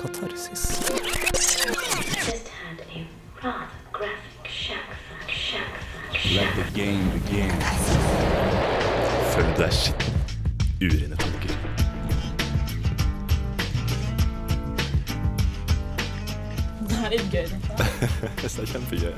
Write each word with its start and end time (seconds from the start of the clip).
katarsis. 0.00 0.62
Følg 9.36 9.52
deg 9.58 9.72
skitten. 9.72 10.12
Urene 10.80 11.16
tanker. 11.16 11.54
Det 16.86 16.98
er 17.00 17.10
litt 17.14 17.28
gøy. 17.32 17.46
Det 18.40 18.50
er 18.50 18.66
kjempegøy. 18.72 19.14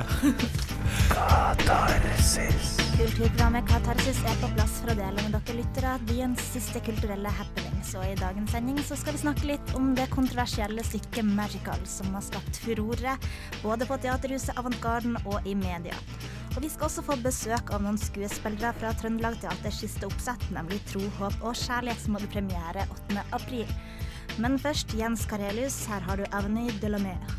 Kulturprogrammet 2.99 3.67
Katarsis 3.71 4.21
er 4.27 4.39
på 4.43 4.51
plass 4.57 4.81
for 4.83 4.91
å 4.93 4.99
dele 4.99 5.23
med 5.23 5.35
dere 5.37 5.59
lyttere 5.61 5.97
byens 6.11 6.43
siste 6.53 6.83
kulturelle 6.87 7.31
happenings. 7.41 7.68
Og 7.97 8.05
i 8.05 8.17
dagens 8.19 8.53
sending 8.53 8.79
så 8.85 8.97
skal 8.99 9.15
vi 9.17 9.23
snakke 9.23 9.47
litt 9.49 9.71
om 9.79 9.95
det 9.97 10.09
kontroversielle 10.13 10.83
stykket 10.85 11.25
Magical, 11.25 11.81
som 11.89 12.13
har 12.13 12.25
skapt 12.27 12.61
furore 12.61 13.15
både 13.63 13.89
på 13.89 13.97
Teaterhuset 14.03 14.59
Avantgarden 14.61 15.17
og 15.25 15.49
i 15.49 15.55
media. 15.57 15.97
Og 16.57 16.61
vi 16.65 16.71
skal 16.73 16.89
også 16.89 17.05
få 17.07 17.17
besøk 17.25 17.73
av 17.73 17.85
noen 17.85 18.01
skuespillere 18.01 18.75
fra 18.81 18.93
Trøndelag 18.99 19.39
Teaters 19.41 19.81
siste 19.85 20.09
oppsett, 20.09 20.49
nemlig 20.53 20.83
Tro, 20.91 21.05
håp 21.21 21.41
og 21.41 21.57
kjærlighet, 21.57 22.05
som 22.05 22.19
hadde 22.19 22.33
premiere 22.35 22.89
8. 22.99 23.27
april. 23.39 23.77
Men 24.43 24.61
først 24.61 24.93
Jens 24.99 25.25
Karelius, 25.31 25.85
her 25.89 26.05
har 26.11 26.21
du 26.21 26.29
Avenue 26.33 26.75
de 26.83 26.93
la 26.93 27.01
Mer. 27.03 27.38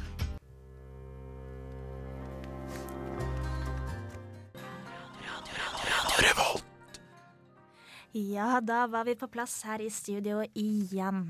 Ja, 8.11 8.57
da 8.61 8.87
var 8.87 9.05
vi 9.05 9.13
på 9.15 9.27
plass 9.29 9.61
her 9.67 9.81
i 9.85 9.89
studio 9.93 10.41
igjen. 10.57 11.27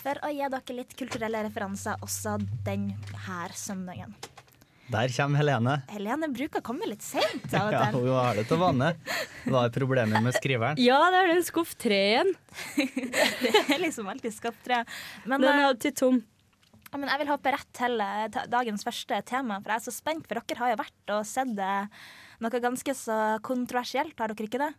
For 0.00 0.16
å 0.24 0.30
gi 0.32 0.46
dere 0.48 0.76
litt 0.78 0.94
kulturelle 0.96 1.42
referanser 1.44 2.00
også 2.04 2.38
denne 2.64 2.96
søndagen. 3.52 4.14
Der 4.88 5.10
kommer 5.10 5.42
Helene. 5.42 5.74
Helene 5.90 6.28
bruker 6.30 6.62
å 6.62 6.64
komme 6.64 6.86
litt 6.86 7.02
sent 7.02 7.50
Ja, 7.52 7.88
hun 7.90 8.06
har 8.14 8.38
det 8.38 8.46
til 8.48 8.60
vane. 8.60 8.92
Hva 9.44 9.66
er 9.66 9.74
problemet 9.74 10.22
med 10.22 10.36
skriveren? 10.38 10.80
Ja, 10.80 11.00
det 11.12 11.20
er 11.20 11.32
den 11.34 11.44
skuff 11.44 11.74
tre 11.76 11.98
igjen. 12.12 12.32
Det 13.42 13.66
er 13.74 13.82
liksom 13.82 14.08
alltid 14.08 14.32
skapt 14.38 14.62
tre. 14.64 14.84
Men, 15.26 15.42
Den 15.42 15.50
er 15.50 15.64
eh, 15.64 15.68
alltid 15.72 15.98
tom. 15.98 16.22
men 16.94 17.10
jeg 17.10 17.20
vil 17.24 17.32
hoppe 17.34 17.52
rett 17.52 17.68
til 17.76 18.00
eh, 18.00 18.40
dagens 18.48 18.86
første 18.86 19.20
tema, 19.26 19.58
for 19.60 19.74
jeg 19.74 19.82
er 19.82 19.86
så 19.90 19.96
spent. 19.98 20.24
For 20.30 20.40
dere 20.40 20.62
har 20.62 20.72
jo 20.72 20.80
vært 20.80 21.14
og 21.18 21.28
sett 21.28 21.52
noe 22.40 22.64
ganske 22.70 22.96
så 22.96 23.20
kontroversielt, 23.44 24.16
har 24.22 24.32
dere 24.32 24.48
ikke 24.48 24.64
det? 24.64 24.72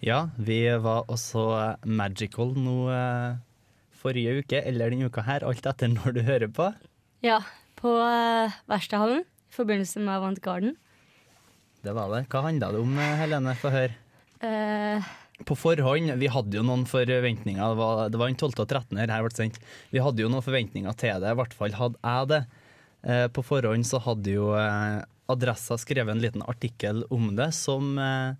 Ja, 0.00 0.30
vi 0.40 0.62
var 0.80 1.04
også 1.12 1.42
Magical 1.84 2.54
nå 2.56 2.76
eh, 2.88 3.40
forrige 4.00 4.40
uke, 4.40 4.62
eller 4.64 4.92
denne 4.92 5.10
uka 5.12 5.24
her, 5.26 5.44
alt 5.44 5.66
etter 5.68 5.90
når 5.92 6.16
du 6.16 6.20
hører 6.24 6.48
på. 6.56 6.70
Ja, 7.24 7.42
på 7.76 7.92
uh, 8.00 8.54
Verkstedhallen 8.70 9.26
i 9.26 9.52
forbindelse 9.52 10.00
med 10.00 10.14
Avantgarden. 10.14 10.76
Det 11.84 11.92
var 11.96 12.12
det. 12.14 12.22
Hva 12.32 12.46
handla 12.46 12.72
det 12.72 12.80
om, 12.80 12.96
eh, 12.96 13.18
Helene? 13.20 13.56
Få 13.60 13.72
høre. 13.72 13.96
Uh, 14.40 15.04
På 15.44 15.56
forhånd, 15.56 16.12
vi 16.20 16.32
hadde 16.32 16.56
jo 16.56 16.64
noen 16.64 16.86
forventninger. 16.88 17.60
Det 17.60 17.80
var, 17.80 18.08
det 18.12 18.20
var 18.20 18.32
den 18.32 18.40
12. 18.40 18.56
og 18.56 18.66
13. 18.68 19.00
her 19.04 19.24
ble 19.24 19.36
sendt. 19.36 19.60
Vi 19.92 20.00
hadde 20.00 20.24
jo 20.24 20.32
noen 20.32 20.44
forventninger 20.44 20.96
til 21.00 21.20
det, 21.20 21.32
i 21.32 21.40
hvert 21.40 21.56
fall 21.56 21.76
hadde 21.76 22.00
jeg 22.00 22.32
det. 22.32 22.42
Eh, 23.02 23.26
på 23.32 23.44
forhånd 23.44 23.86
så 23.88 24.00
hadde 24.04 24.32
jo 24.32 24.50
eh, 24.56 25.00
Adressa 25.32 25.78
skrevet 25.80 26.12
en 26.12 26.20
liten 26.20 26.44
artikkel 26.44 27.04
om 27.12 27.30
det 27.36 27.52
som, 27.56 27.94
eh, 28.00 28.36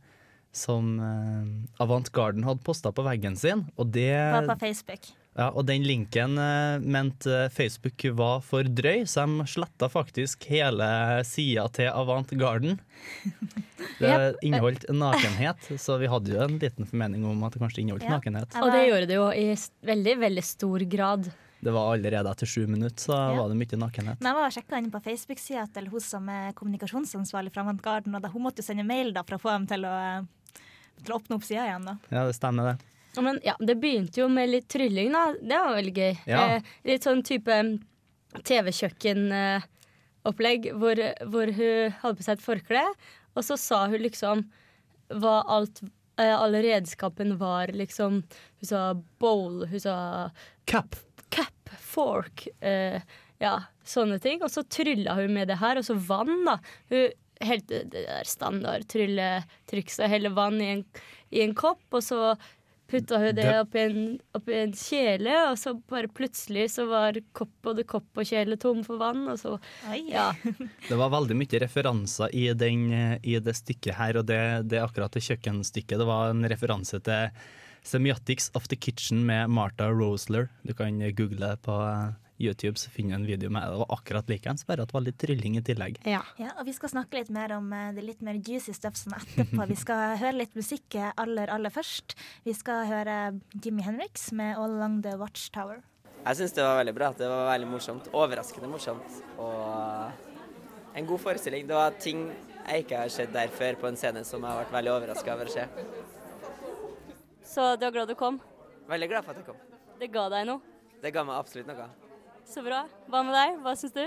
som 0.52 0.98
eh, 1.00 1.82
Avant 1.82 2.10
Garden 2.12 2.44
hadde 2.44 2.64
posta 2.66 2.90
på 2.92 3.04
veggen 3.06 3.36
sin. 3.38 3.66
Og, 3.76 3.90
det, 3.94 4.10
Var 4.34 4.48
på 4.50 4.56
Facebook. 4.60 5.10
ja, 5.38 5.48
og 5.54 5.64
den 5.68 5.84
linken 5.86 6.36
eh, 6.42 6.78
mente 6.82 7.30
eh, 7.46 7.48
Facebook 7.54 8.02
var 8.18 8.40
for 8.42 8.62
drøy, 8.66 9.04
så 9.06 9.26
de 9.30 9.46
sletta 9.46 9.88
faktisk 9.92 10.44
hele 10.50 10.90
sida 11.28 11.68
til 11.76 11.90
Avant 11.92 12.30
Garden. 12.36 12.80
Det 14.00 14.08
Yep. 14.10 14.36
inneholdt 14.44 14.84
nakenhet, 14.92 15.66
så 15.80 15.96
vi 16.00 16.08
hadde 16.08 16.33
jo 16.33 16.40
en 16.44 16.58
liten 16.60 16.86
formening 16.89 17.24
om 17.28 17.42
at 17.44 17.52
det 17.55 17.60
kanskje 17.62 17.80
inneholdt 17.83 18.05
Ja. 18.05 18.16
nakenhet. 18.18 18.55
Og 18.60 18.72
det 18.72 18.83
gjorde 18.89 19.06
det 19.08 19.16
jo 19.16 19.28
i 19.33 19.46
veldig, 19.89 20.14
veldig 20.20 20.44
stor 20.44 20.84
grad. 20.89 21.30
Det 21.60 21.72
var 21.72 21.90
allerede 21.94 22.30
etter 22.30 22.48
sju 22.48 22.66
minutter, 22.66 22.96
så 22.96 23.12
Ja. 23.12 23.34
var 23.36 23.48
det 23.52 23.56
mye 23.60 23.77
nakenhet. 23.80 24.20
Men 24.20 24.33
jeg 24.33 24.36
var 24.40 24.50
sjekka 24.56 24.78
inn 24.80 24.90
på 24.90 25.02
Facebook-sida 25.05 25.66
til 25.74 25.89
hun 25.92 26.00
som 26.00 26.28
er 26.28 26.52
kommunikasjonsansvarlig 26.56 27.52
fra 27.52 27.62
Avantgarden, 27.64 28.14
og 28.16 28.22
da, 28.22 28.28
hun 28.33 28.42
måtte 28.42 28.60
jo 28.62 28.68
sende 28.68 28.84
mail 28.89 29.12
da 29.12 29.22
for 29.22 29.36
å 29.36 29.40
få 29.40 29.50
dem 29.58 29.66
til 29.66 29.84
å, 29.84 29.92
eh, 30.20 30.24
til 31.05 31.12
å 31.14 31.18
åpne 31.20 31.36
opp 31.38 31.44
sida 31.46 31.64
igjen. 31.66 31.88
da. 31.88 31.94
Ja, 32.11 32.20
det 32.28 32.34
stemmer, 32.38 32.62
det. 32.70 32.77
Men 33.20 33.36
ja, 33.42 33.55
det 33.58 33.74
begynte 33.83 34.20
jo 34.22 34.28
med 34.30 34.50
litt 34.52 34.68
trylling, 34.70 35.08
da. 35.12 35.24
Det 35.40 35.58
var 35.64 35.74
veldig 35.78 35.94
gøy. 35.96 36.14
Ja. 36.30 36.38
Eh, 36.56 36.62
litt 36.86 37.02
sånn 37.06 37.22
type 37.27 37.55
TV-kjøkkenopplegg 38.46 40.60
hvor, 40.78 40.96
hvor 41.33 41.46
hun 41.56 41.94
hadde 42.02 42.16
på 42.18 42.22
seg 42.27 42.34
et 42.39 42.44
forkle, 42.44 42.84
og 43.34 43.42
så 43.46 43.55
sa 43.58 43.78
hun 43.90 44.02
liksom 44.05 44.36
hva 45.20 45.36
alt 45.50 45.77
eh, 46.20 46.36
alle 46.36 46.62
redskapen 46.62 47.39
var, 47.40 47.66
liksom. 47.74 48.12
Hun 48.60 48.66
sa 48.66 48.94
bowl, 49.22 49.66
hun 49.70 49.80
sa 49.83 49.94
Cap! 50.70 50.90
cap, 51.30 51.70
fork, 51.78 52.48
eh, 52.60 53.00
ja, 53.39 53.52
sånne 53.86 54.18
ting. 54.22 54.42
Og 54.42 54.50
så 54.50 54.62
trylla 54.66 55.14
hun 55.18 55.33
med 55.34 55.48
det 55.50 55.58
her, 55.60 55.78
og 55.78 55.84
så 55.86 55.94
vann, 55.94 56.44
da. 56.46 56.58
Hun 56.90 57.10
helte 57.40 57.84
det 57.90 58.06
der 58.06 58.24
standard 58.28 58.84
trylletrikset, 58.90 60.08
helle 60.12 60.33
vann 60.36 60.61
i 60.61 60.73
en, 60.77 60.84
i 61.30 61.42
en 61.45 61.55
kopp, 61.56 61.83
og 61.95 62.02
så 62.05 62.34
putta 62.90 63.20
hun 63.23 63.28
det 63.36 63.45
Det- 63.46 63.58
oppi 63.62 63.78
en, 63.84 63.98
opp 64.34 64.48
en 64.51 64.73
kjele, 64.74 65.34
og 65.52 65.58
så 65.61 65.77
bare 65.89 66.08
plutselig 66.11 66.64
så 66.73 66.89
var 66.90 67.14
kopp, 67.33 67.52
både 67.62 67.84
kopp 67.86 68.18
og 68.18 68.27
kjele 68.27 68.56
tom 68.58 68.83
for 68.84 68.98
vann, 68.98 69.28
og 69.30 69.39
så 69.39 69.52
Oi. 69.92 70.01
Ja. 70.11 70.33
Det 70.89 70.98
var 70.98 71.12
veldig 71.14 71.36
mye 71.39 71.61
referanser 71.62 72.34
i, 72.34 72.48
den, 72.52 72.89
i 73.23 73.39
det 73.39 73.55
stykket 73.61 73.95
her, 73.95 74.18
og 74.18 74.27
det, 74.27 74.40
det 74.72 74.83
akkurat 74.83 75.12
det 75.14 75.22
kjøkkenstykket. 75.22 75.98
Det 76.02 76.08
var 76.08 76.30
en 76.34 76.42
referanse 76.51 76.98
til 77.07 77.30
Semiotics 77.86 78.51
of 78.58 78.67
the 78.68 78.77
Kitchen 78.77 79.22
med 79.24 79.48
Martha 79.48 79.86
Rosler. 79.89 80.51
Du 80.67 80.74
kan 80.74 80.98
google 81.17 81.46
det 81.55 81.62
på 81.62 81.77
YouTube, 82.40 82.78
så 82.80 82.90
finner 82.90 83.17
du 83.18 83.23
en 83.23 83.27
video 83.28 83.51
med 83.52 83.62
det. 83.62 83.74
Det 83.74 83.80
var 83.83 83.92
akkurat 83.98 84.30
likeens, 84.33 84.64
bare 84.68 84.83
at 84.86 84.90
det 84.90 84.96
var 84.96 85.05
litt 85.06 85.18
trylling 85.20 85.58
i 85.61 85.62
tillegg. 85.67 86.01
ja. 86.08 86.23
Ja, 86.40 86.55
og 86.58 86.64
vi 86.67 86.73
skal 86.73 86.89
snakke 86.95 87.18
litt 87.20 87.30
mer 87.34 87.52
om 87.56 87.68
eh, 87.77 87.90
det 87.96 88.05
litt 88.06 88.23
mer 88.24 88.39
juicy 88.40 88.73
stuffsen 88.77 89.12
etterpå. 89.18 89.67
Vi 89.68 89.77
skal 89.77 90.17
høre 90.20 90.39
litt 90.40 90.56
musikk 90.56 90.95
eh, 90.96 91.12
aller, 91.20 91.52
aller 91.52 91.70
først. 91.74 92.17
Vi 92.46 92.55
skal 92.56 92.86
høre 92.89 93.17
Jimmy 93.62 93.84
Henriks 93.86 94.30
med 94.33 94.56
All 94.56 94.78
Along 94.78 95.01
The 95.05 95.17
Watchtower. 95.20 95.83
Jeg 96.20 96.36
syns 96.36 96.52
det 96.56 96.64
var 96.64 96.77
veldig 96.83 96.95
bra. 96.96 97.12
Det 97.17 97.28
var 97.28 97.46
veldig 97.52 97.68
morsomt. 97.70 98.08
Overraskende 98.12 98.68
morsomt. 98.68 99.20
Og 99.40 100.96
en 101.01 101.07
god 101.08 101.20
forestilling. 101.22 101.64
Det 101.68 101.77
var 101.77 101.95
ting 102.01 102.27
jeg 102.70 102.84
ikke 102.84 102.98
har 103.05 103.08
sett 103.12 103.33
der 103.33 103.48
før 103.48 103.78
på 103.80 103.89
en 103.89 103.96
scene 103.96 104.20
som 104.28 104.45
jeg 104.45 104.52
har 104.52 104.61
vært 104.64 104.74
veldig 104.74 104.92
overraska 104.98 105.33
over 105.34 105.48
å 105.48 105.55
se. 105.55 105.64
Så 107.51 107.64
du 107.80 107.86
er 107.89 107.95
glad 107.95 108.08
du 108.12 108.14
kom? 108.20 108.36
Veldig 108.90 109.08
glad 109.11 109.24
for 109.24 109.33
at 109.33 109.40
jeg 109.40 109.48
kom. 109.48 109.57
Det 110.01 110.11
ga 110.12 110.28
deg 110.33 110.46
noe? 110.48 110.61
Det 111.02 111.11
ga 111.14 111.24
meg 111.24 111.40
absolutt 111.40 111.68
noe. 111.70 111.89
Så 112.50 112.64
bra. 112.66 112.80
Hva 113.06 113.22
med 113.22 113.36
deg? 113.36 113.58
Hva 113.62 113.77
syns 113.78 113.94
du? 113.94 114.02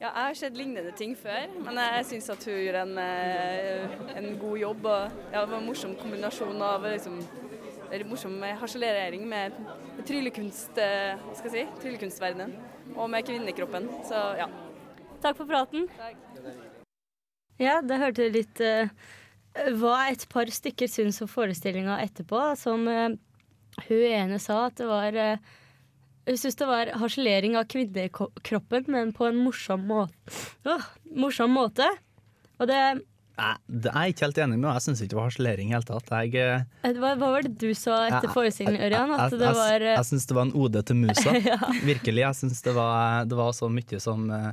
Ja, 0.00 0.06
jeg 0.06 0.14
har 0.14 0.36
sett 0.38 0.56
lignende 0.56 0.92
ting 0.96 1.16
før, 1.18 1.50
men 1.66 1.76
jeg 1.76 2.04
syns 2.08 2.30
at 2.32 2.44
hun 2.46 2.54
gjorde 2.56 2.84
en, 2.86 2.98
eh, 3.02 3.96
en 4.16 4.28
god 4.38 4.58
jobb. 4.60 4.86
Og 4.86 5.16
ja, 5.32 5.40
det 5.42 5.50
var 5.50 5.58
en 5.58 5.66
morsom 5.66 5.96
kombinasjon 5.98 6.62
av 6.62 6.86
liksom, 6.86 7.18
en 7.90 8.06
morsom 8.08 8.38
harselering 8.62 9.26
med 9.28 9.58
tryllekunst, 10.08 10.78
eh, 10.78 11.18
hva 11.18 11.36
skal 11.36 11.50
jeg 11.50 11.66
si, 11.66 11.82
tryllekunstverdenen 11.82 12.54
og 12.96 13.10
med 13.10 13.26
kvinnekroppen. 13.26 13.90
Så 14.06 14.22
ja. 14.38 14.46
Takk 15.20 15.36
for 15.36 15.50
praten. 15.50 15.88
Ja, 17.60 17.80
da 17.84 17.98
hørte 18.00 18.24
du 18.24 18.38
litt 18.38 18.62
uh, 18.64 18.88
hva 19.82 20.06
et 20.08 20.24
par 20.32 20.48
stykker 20.48 20.88
syns 20.88 21.20
om 21.20 21.28
forestillinga 21.28 21.98
etterpå. 22.06 22.40
Som 22.56 22.86
uh, 22.88 23.10
hun 23.88 24.04
ene 24.06 24.38
sa 24.40 24.62
at 24.68 24.78
det 24.80 24.86
var 24.88 25.16
eh, 25.18 25.50
Hun 26.28 26.36
syntes 26.36 26.56
det 26.60 26.66
var 26.68 26.90
harselering 27.00 27.56
av 27.56 27.64
kvinnekroppen, 27.72 28.84
men 28.92 29.12
på 29.16 29.26
en 29.30 29.38
morsom 29.40 29.86
måte. 29.88 30.34
Åh, 30.68 30.84
morsom 31.16 31.50
måte. 31.56 31.86
Og 32.60 32.68
det 32.70 32.80
Nei, 33.40 33.54
det 33.72 33.88
er 33.88 34.02
jeg 34.04 34.12
ikke 34.12 34.24
helt 34.26 34.38
enig 34.44 34.56
med, 34.60 34.68
jeg 34.76 34.82
syns 34.84 35.00
ikke 35.00 35.10
det 35.14 35.16
var 35.16 35.28
harselering 35.30 35.70
i 35.70 35.72
det 35.72 35.76
hele 35.78 35.88
tatt. 35.88 36.10
Jeg, 36.12 36.34
eh, 36.36 36.64
eh, 36.84 36.98
hva, 37.00 37.14
hva 37.16 37.30
var 37.32 37.46
det 37.46 37.54
du 37.56 37.70
sa 37.72 38.02
etter 38.10 38.26
jeg- 38.28 38.34
forestillingen, 38.34 38.82
Ørjan? 38.84 39.14
At 39.16 39.32
jeg, 39.32 39.40
det 39.40 39.52
var 39.56 39.70
Jeg, 39.80 39.94
jeg 39.96 40.04
syns 40.10 40.26
det 40.28 40.36
var 40.36 40.44
en 40.44 40.52
ode 40.60 40.82
til 40.90 40.96
musa. 41.00 41.32
Ja. 41.48 41.56
Virkelig. 41.88 42.20
Jeg 42.20 42.36
syns 42.42 42.60
det, 42.66 42.74
var- 42.76 43.24
det 43.24 43.38
var 43.38 43.52
så 43.56 43.70
mye 43.72 44.00
som, 44.04 44.26
eh, 44.30 44.52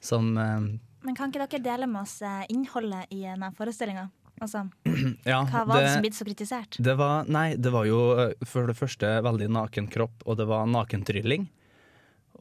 som 0.00 0.32
eh, 0.36 0.66
Men 1.06 1.14
kan 1.14 1.30
ikke 1.30 1.46
dere 1.46 1.62
dele 1.62 1.86
med 1.86 2.02
oss 2.02 2.16
eh, 2.26 2.42
innholdet 2.50 3.06
i 3.14 3.22
denne 3.22 3.52
forestillinga? 3.54 4.08
Altså, 4.40 4.64
ja, 5.32 5.42
hva 5.50 5.64
var 5.68 5.82
det, 5.82 5.92
som 5.92 6.04
ble 6.04 6.12
så 6.16 6.26
kritisert? 6.28 6.78
Det 6.82 6.94
var, 6.98 7.28
nei, 7.30 7.52
det 7.58 7.72
var 7.74 7.88
jo 7.88 8.00
eh, 8.18 8.34
for 8.48 8.70
det 8.70 8.76
første 8.78 9.12
veldig 9.26 9.50
naken 9.54 9.88
kropp, 9.92 10.26
og 10.26 10.38
det 10.40 10.48
var 10.50 10.68
nakentrylling. 10.70 11.48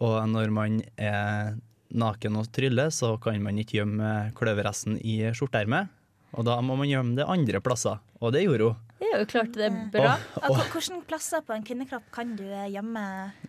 Og 0.05 0.17
når 0.29 0.53
man 0.53 0.81
er 1.01 1.55
naken 1.87 2.37
og 2.37 2.49
tryller, 2.53 2.91
så 2.93 3.15
kan 3.21 3.39
man 3.41 3.57
ikke 3.61 3.79
gjemme 3.79 4.11
kløverresten 4.37 4.99
i 5.01 5.19
skjorteermet. 5.33 5.93
Og 6.37 6.45
da 6.45 6.59
må 6.61 6.75
man 6.77 6.89
gjemme 6.89 7.15
det 7.17 7.25
andre 7.25 7.61
plasser, 7.63 8.01
og 8.19 8.35
det 8.35 8.43
gjorde 8.43 8.69
hun. 8.69 8.83
Det 8.97 9.09
er 9.13 9.21
jo 9.21 9.29
klart 9.29 9.53
det 9.53 9.67
er 9.69 9.75
bra. 9.93 10.13
Og 10.41 10.47
og, 10.49 10.61
Hvilke 10.73 10.99
plasser 11.07 11.43
på 11.45 11.53
en 11.53 11.65
kvinnekropp 11.65 12.07
kan 12.13 12.33
du 12.37 12.45
eh, 12.45 12.69
gjemme 12.73 13.03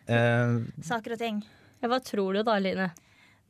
Eh, 0.09 0.57
saker 0.85 1.17
og 1.17 1.21
ting? 1.21 1.43
Hva 1.85 1.99
tror 2.05 2.37
du 2.37 2.43
da, 2.47 2.57
Line? 2.63 2.89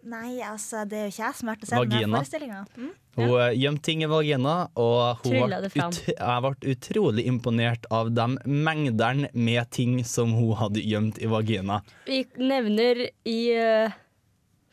Nei, 0.08 0.38
altså, 0.46 0.84
det 0.88 0.98
er 0.98 1.06
jo 1.08 1.12
ikke 1.12 1.24
jeg 1.24 1.38
som 1.38 1.50
har 1.50 1.56
vært 1.56 1.64
og 1.64 1.70
sett 1.70 2.10
forestillinga. 2.14 2.60
Mm? 2.78 2.90
Hun 3.18 3.32
ja. 3.32 3.48
gjemte 3.50 3.82
ting 3.88 4.04
i 4.06 4.08
vagina, 4.10 4.68
og 4.78 5.24
hun 5.24 5.50
ut, 5.50 5.96
jeg 6.06 6.42
ble 6.44 6.72
utrolig 6.72 7.24
imponert 7.26 7.88
av 7.90 8.12
de 8.14 8.28
mengdene 8.46 9.30
med 9.34 9.70
ting 9.74 9.96
som 10.06 10.36
hun 10.38 10.54
hadde 10.60 10.84
gjemt 10.84 11.18
i 11.18 11.30
vagina. 11.30 11.80
Vi 12.06 12.22
nevner 12.38 13.08
i 13.26 13.40
uh, 13.58 13.96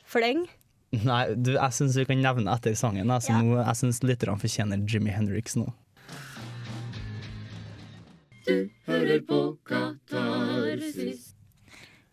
fleng. 0.06 0.46
Nei, 1.04 1.24
du, 1.34 1.56
jeg 1.58 1.76
syns 1.76 1.98
vi 1.98 2.06
kan 2.08 2.22
nevne 2.22 2.54
etter 2.54 2.78
sangen. 2.78 3.10
Altså, 3.12 3.34
Ja. 3.34 3.42
nå, 3.42 3.58
jeg 3.64 3.82
syns 3.82 4.04
lytterne 4.06 4.40
fortjener 4.40 4.86
Jimmy 4.86 5.12
Hendrix 5.16 5.58
nå. 5.58 5.68
Du 8.46 8.70
hører 8.86 9.26
på 9.26 9.58
Katarsis. 9.66 11.35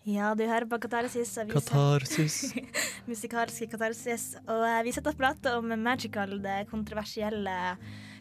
Og 0.03 0.69
på 0.71 0.79
Katarsis. 0.83 1.37
Katarsis. 1.53 2.39
musikalske 3.11 3.69
katarsis. 3.71 4.33
Og 4.51 4.65
eh, 4.67 4.81
vi 4.87 4.95
sitter 4.95 5.15
og 5.15 5.21
prater 5.21 5.59
om 5.61 5.71
Magical, 5.79 6.41
det 6.43 6.65
kontroversielle 6.71 7.55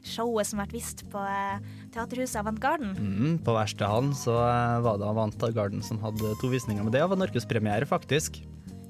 showet 0.06 0.50
som 0.50 0.62
har 0.62 0.70
vært 0.70 0.78
vist 0.78 1.04
på 1.10 1.22
eh, 1.26 1.62
Teaterhuset 1.94 2.42
Avantgarden. 2.42 2.94
Mm, 2.98 3.36
på 3.46 3.56
Verkstedhallen 3.58 4.14
så 4.18 4.38
eh, 4.46 4.78
var 4.86 5.02
det 5.02 5.10
Avantgarden 5.10 5.82
som 5.86 6.02
hadde 6.06 6.36
to 6.42 6.52
visninger 6.54 6.86
med 6.86 6.94
det. 6.94 7.02
Det 7.02 7.10
var 7.16 7.22
norgespremiere, 7.24 7.90
faktisk. 7.90 8.44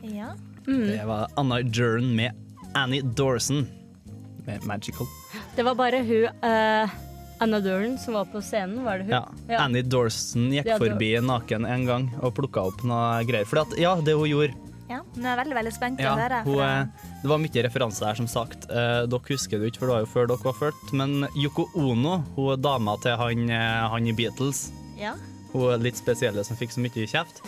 Ja. 0.03 0.33
Det 0.67 0.99
var 1.07 1.31
Anna 1.39 1.61
Jern 1.63 2.11
med 2.15 2.35
Annie 2.75 3.01
Dorson 3.01 3.63
med 4.45 4.67
Magical. 4.67 5.07
Det 5.55 5.63
var 5.63 5.79
bare 5.79 6.03
hun 6.03 6.27
eh, 6.27 6.99
Anna 7.41 7.59
Dorn, 7.59 7.97
som 7.97 8.13
var 8.13 8.27
på 8.29 8.41
scenen, 8.45 8.83
var 8.85 8.99
det 9.01 9.09
hun? 9.09 9.39
Ja. 9.49 9.63
Annie 9.63 9.81
Dorson 9.81 10.51
gikk 10.53 10.67
Ja, 10.69 10.77
forbi 10.77 11.15
naken 11.25 11.65
en 11.65 11.87
gang 11.87 12.11
og 12.21 12.35
plukka 12.37 12.67
opp 12.69 12.83
noe 12.85 13.23
greier. 13.25 13.49
For 13.49 13.63
at, 13.63 13.73
ja, 13.81 13.95
det 13.97 14.13
hun 14.17 14.29
gjorde 14.29 14.71
ja. 14.91 14.99
Nå 15.15 15.23
er 15.23 15.31
jeg 15.31 15.39
veldig 15.39 15.55
veldig 15.55 15.71
spent 15.71 16.01
ja, 16.03 16.11
å 16.11 16.19
hun, 16.19 16.49
for, 16.49 16.61
eh, 16.65 17.09
Det 17.21 17.29
var 17.31 17.39
mye 17.39 17.63
referanser 17.65 18.09
her, 18.09 18.19
som 18.19 18.27
sagt. 18.27 18.67
Eh, 18.67 19.05
dere 19.07 19.29
husker 19.29 19.61
det 19.61 19.71
ikke, 19.71 19.81
for 19.81 19.87
det 19.89 19.95
var 19.95 20.03
jo 20.03 20.11
før 20.11 20.29
dere 20.33 20.47
var 20.49 20.57
født. 20.59 20.93
Men 20.99 21.27
Yoko 21.39 21.69
Ono, 21.79 22.17
hun 22.35 22.51
er 22.53 22.61
dama 22.61 22.97
til 23.01 23.15
han, 23.17 23.49
eh, 23.49 23.87
han 23.93 24.09
i 24.11 24.15
Beatles, 24.17 24.65
ja. 24.99 25.15
hun 25.53 25.71
er 25.71 25.85
litt 25.85 25.99
spesielle 25.99 26.43
som 26.45 26.59
fikk 26.59 26.75
så 26.75 26.83
mye 26.83 27.07
kjeft. 27.07 27.41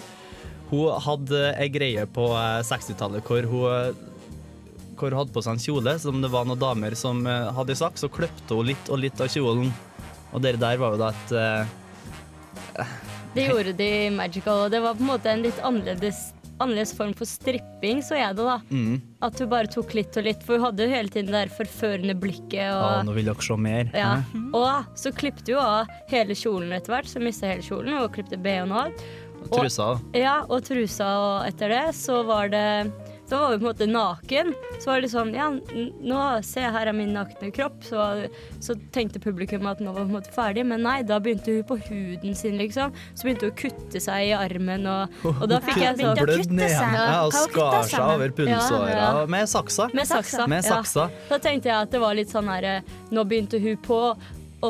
Hun 0.71 0.95
hadde 1.03 1.43
ei 1.59 1.67
greie 1.69 2.07
på 2.09 2.31
eh, 2.31 2.63
60-tallet 2.65 3.27
hvor 3.27 3.49
hun 3.51 4.01
hvor 4.99 5.11
hun 5.13 5.19
hadde 5.23 5.33
på 5.35 5.43
seg 5.45 5.57
en 5.57 5.63
kjole 5.63 5.95
som 6.01 6.21
det 6.23 6.29
var 6.33 6.45
noen 6.49 6.61
damer 6.61 6.95
som 6.99 7.23
eh, 7.27 7.49
hadde 7.57 7.75
sagt, 7.79 8.01
så 8.01 8.09
kløpte 8.11 8.57
hun 8.57 8.69
litt 8.71 8.91
og 8.93 9.01
litt 9.03 9.21
av 9.23 9.31
kjolen. 9.33 9.71
Og 10.33 10.41
det 10.41 10.55
der 10.61 10.79
var 10.81 10.95
jo 10.95 11.01
da 11.03 11.11
et 11.13 11.33
eh, 11.37 12.93
Det 13.33 13.47
gjorde 13.49 13.73
de 13.77 13.89
i 14.07 14.13
Magical, 14.13 14.65
og 14.67 14.71
det 14.73 14.81
var 14.83 14.95
på 14.97 15.03
en 15.05 15.11
måte 15.11 15.29
en 15.31 15.41
litt 15.45 15.59
annerledes, 15.65 16.31
annerledes 16.61 16.93
form 16.97 17.13
for 17.17 17.25
stripping, 17.29 18.01
så 18.05 18.17
jeg 18.19 18.35
det 18.37 18.45
da. 18.45 18.59
mm, 18.69 18.95
At 19.25 19.41
hun 19.41 19.49
bare 19.51 19.69
tok 19.73 19.93
litt 19.97 20.17
og 20.21 20.27
litt, 20.27 20.43
for 20.45 20.57
hun 20.57 20.67
hadde 20.67 20.85
jo 20.85 20.93
hele 20.93 21.09
tiden 21.13 21.31
det 21.33 21.39
der 21.39 21.53
forførende 21.57 22.15
blikket. 22.21 22.69
Og, 22.69 22.85
ja, 22.85 23.01
nå 23.07 23.15
vil 23.17 23.29
dere 23.31 23.45
se 23.49 23.57
mer. 23.57 23.89
ja. 23.97 24.13
Mm. 24.33 24.49
og 24.57 24.93
så 25.01 25.11
klippte 25.17 25.53
hun 25.57 25.61
av 25.65 25.93
hele 26.13 26.37
kjolen 26.37 26.73
etter 26.77 26.93
hvert, 26.95 27.09
så 27.09 27.21
mista 27.23 27.49
hele 27.49 27.65
kjolen, 27.65 27.97
og 28.03 28.13
klippte 28.15 28.37
BH-en 28.41 28.73
av. 28.83 28.93
Og 29.43 29.49
Trusa. 29.57 29.89
Ja, 30.15 30.37
og 30.47 30.61
trusa, 30.63 31.07
og 31.19 31.47
etter 31.49 31.73
det 31.73 31.81
så 31.99 32.21
var 32.23 32.47
det 32.53 32.67
så 33.29 33.37
var 33.39 33.53
hun 33.53 33.59
på 33.59 33.65
en 33.65 33.69
måte 33.69 33.87
naken. 33.87 34.53
Så 34.79 34.89
var 34.91 35.01
det 35.01 35.09
sånn 35.13 35.31
Ja, 35.35 35.47
nå 35.49 36.19
se 36.45 36.63
her 36.75 36.89
er 36.91 36.95
min 36.95 37.13
nakne 37.15 37.51
kropp. 37.55 37.79
Så, 37.87 38.03
så 38.63 38.75
tenkte 38.95 39.21
publikum 39.23 39.67
at 39.69 39.81
nå 39.83 39.93
var 39.93 40.03
hun 40.03 40.11
på 40.11 40.17
en 40.17 40.19
måte 40.19 40.33
ferdig, 40.35 40.65
men 40.67 40.83
nei, 40.83 40.99
da 41.07 41.19
begynte 41.23 41.55
hun 41.55 41.65
på 41.69 41.79
huden 41.87 42.35
sin, 42.37 42.59
liksom. 42.59 42.93
Så 43.15 43.27
begynte 43.27 43.47
hun 43.47 43.55
å 43.55 43.59
kutte 43.63 44.03
seg 44.03 44.29
i 44.29 44.35
armen, 44.37 44.85
og, 44.89 45.17
og 45.31 45.47
da 45.51 45.61
fikk 45.63 45.81
jeg 45.85 45.99
sånn 46.01 46.19
Blødd 46.19 46.43
kutte 46.43 46.59
ned. 46.59 46.75
Ja, 46.75 47.23
og 47.23 47.33
skar 47.37 47.81
seg 47.89 48.13
over 48.13 48.35
pulsåra 48.35 48.91
Ja, 48.91 49.09
ja. 49.23 49.25
med 49.31 49.49
saksa. 49.49 49.89
Med 49.95 50.09
saksa. 50.09 50.47
Med 50.51 50.67
saksa. 50.67 51.07
Ja. 51.09 51.25
Da 51.31 51.41
tenkte 51.43 51.71
jeg 51.71 51.77
at 51.87 51.93
det 51.95 52.03
var 52.03 52.15
litt 52.17 52.31
sånn 52.33 52.49
herre 52.51 52.81
Nå 53.13 53.23
begynte 53.29 53.59
hun 53.61 53.77
på 53.83 53.99
å, 54.63 54.69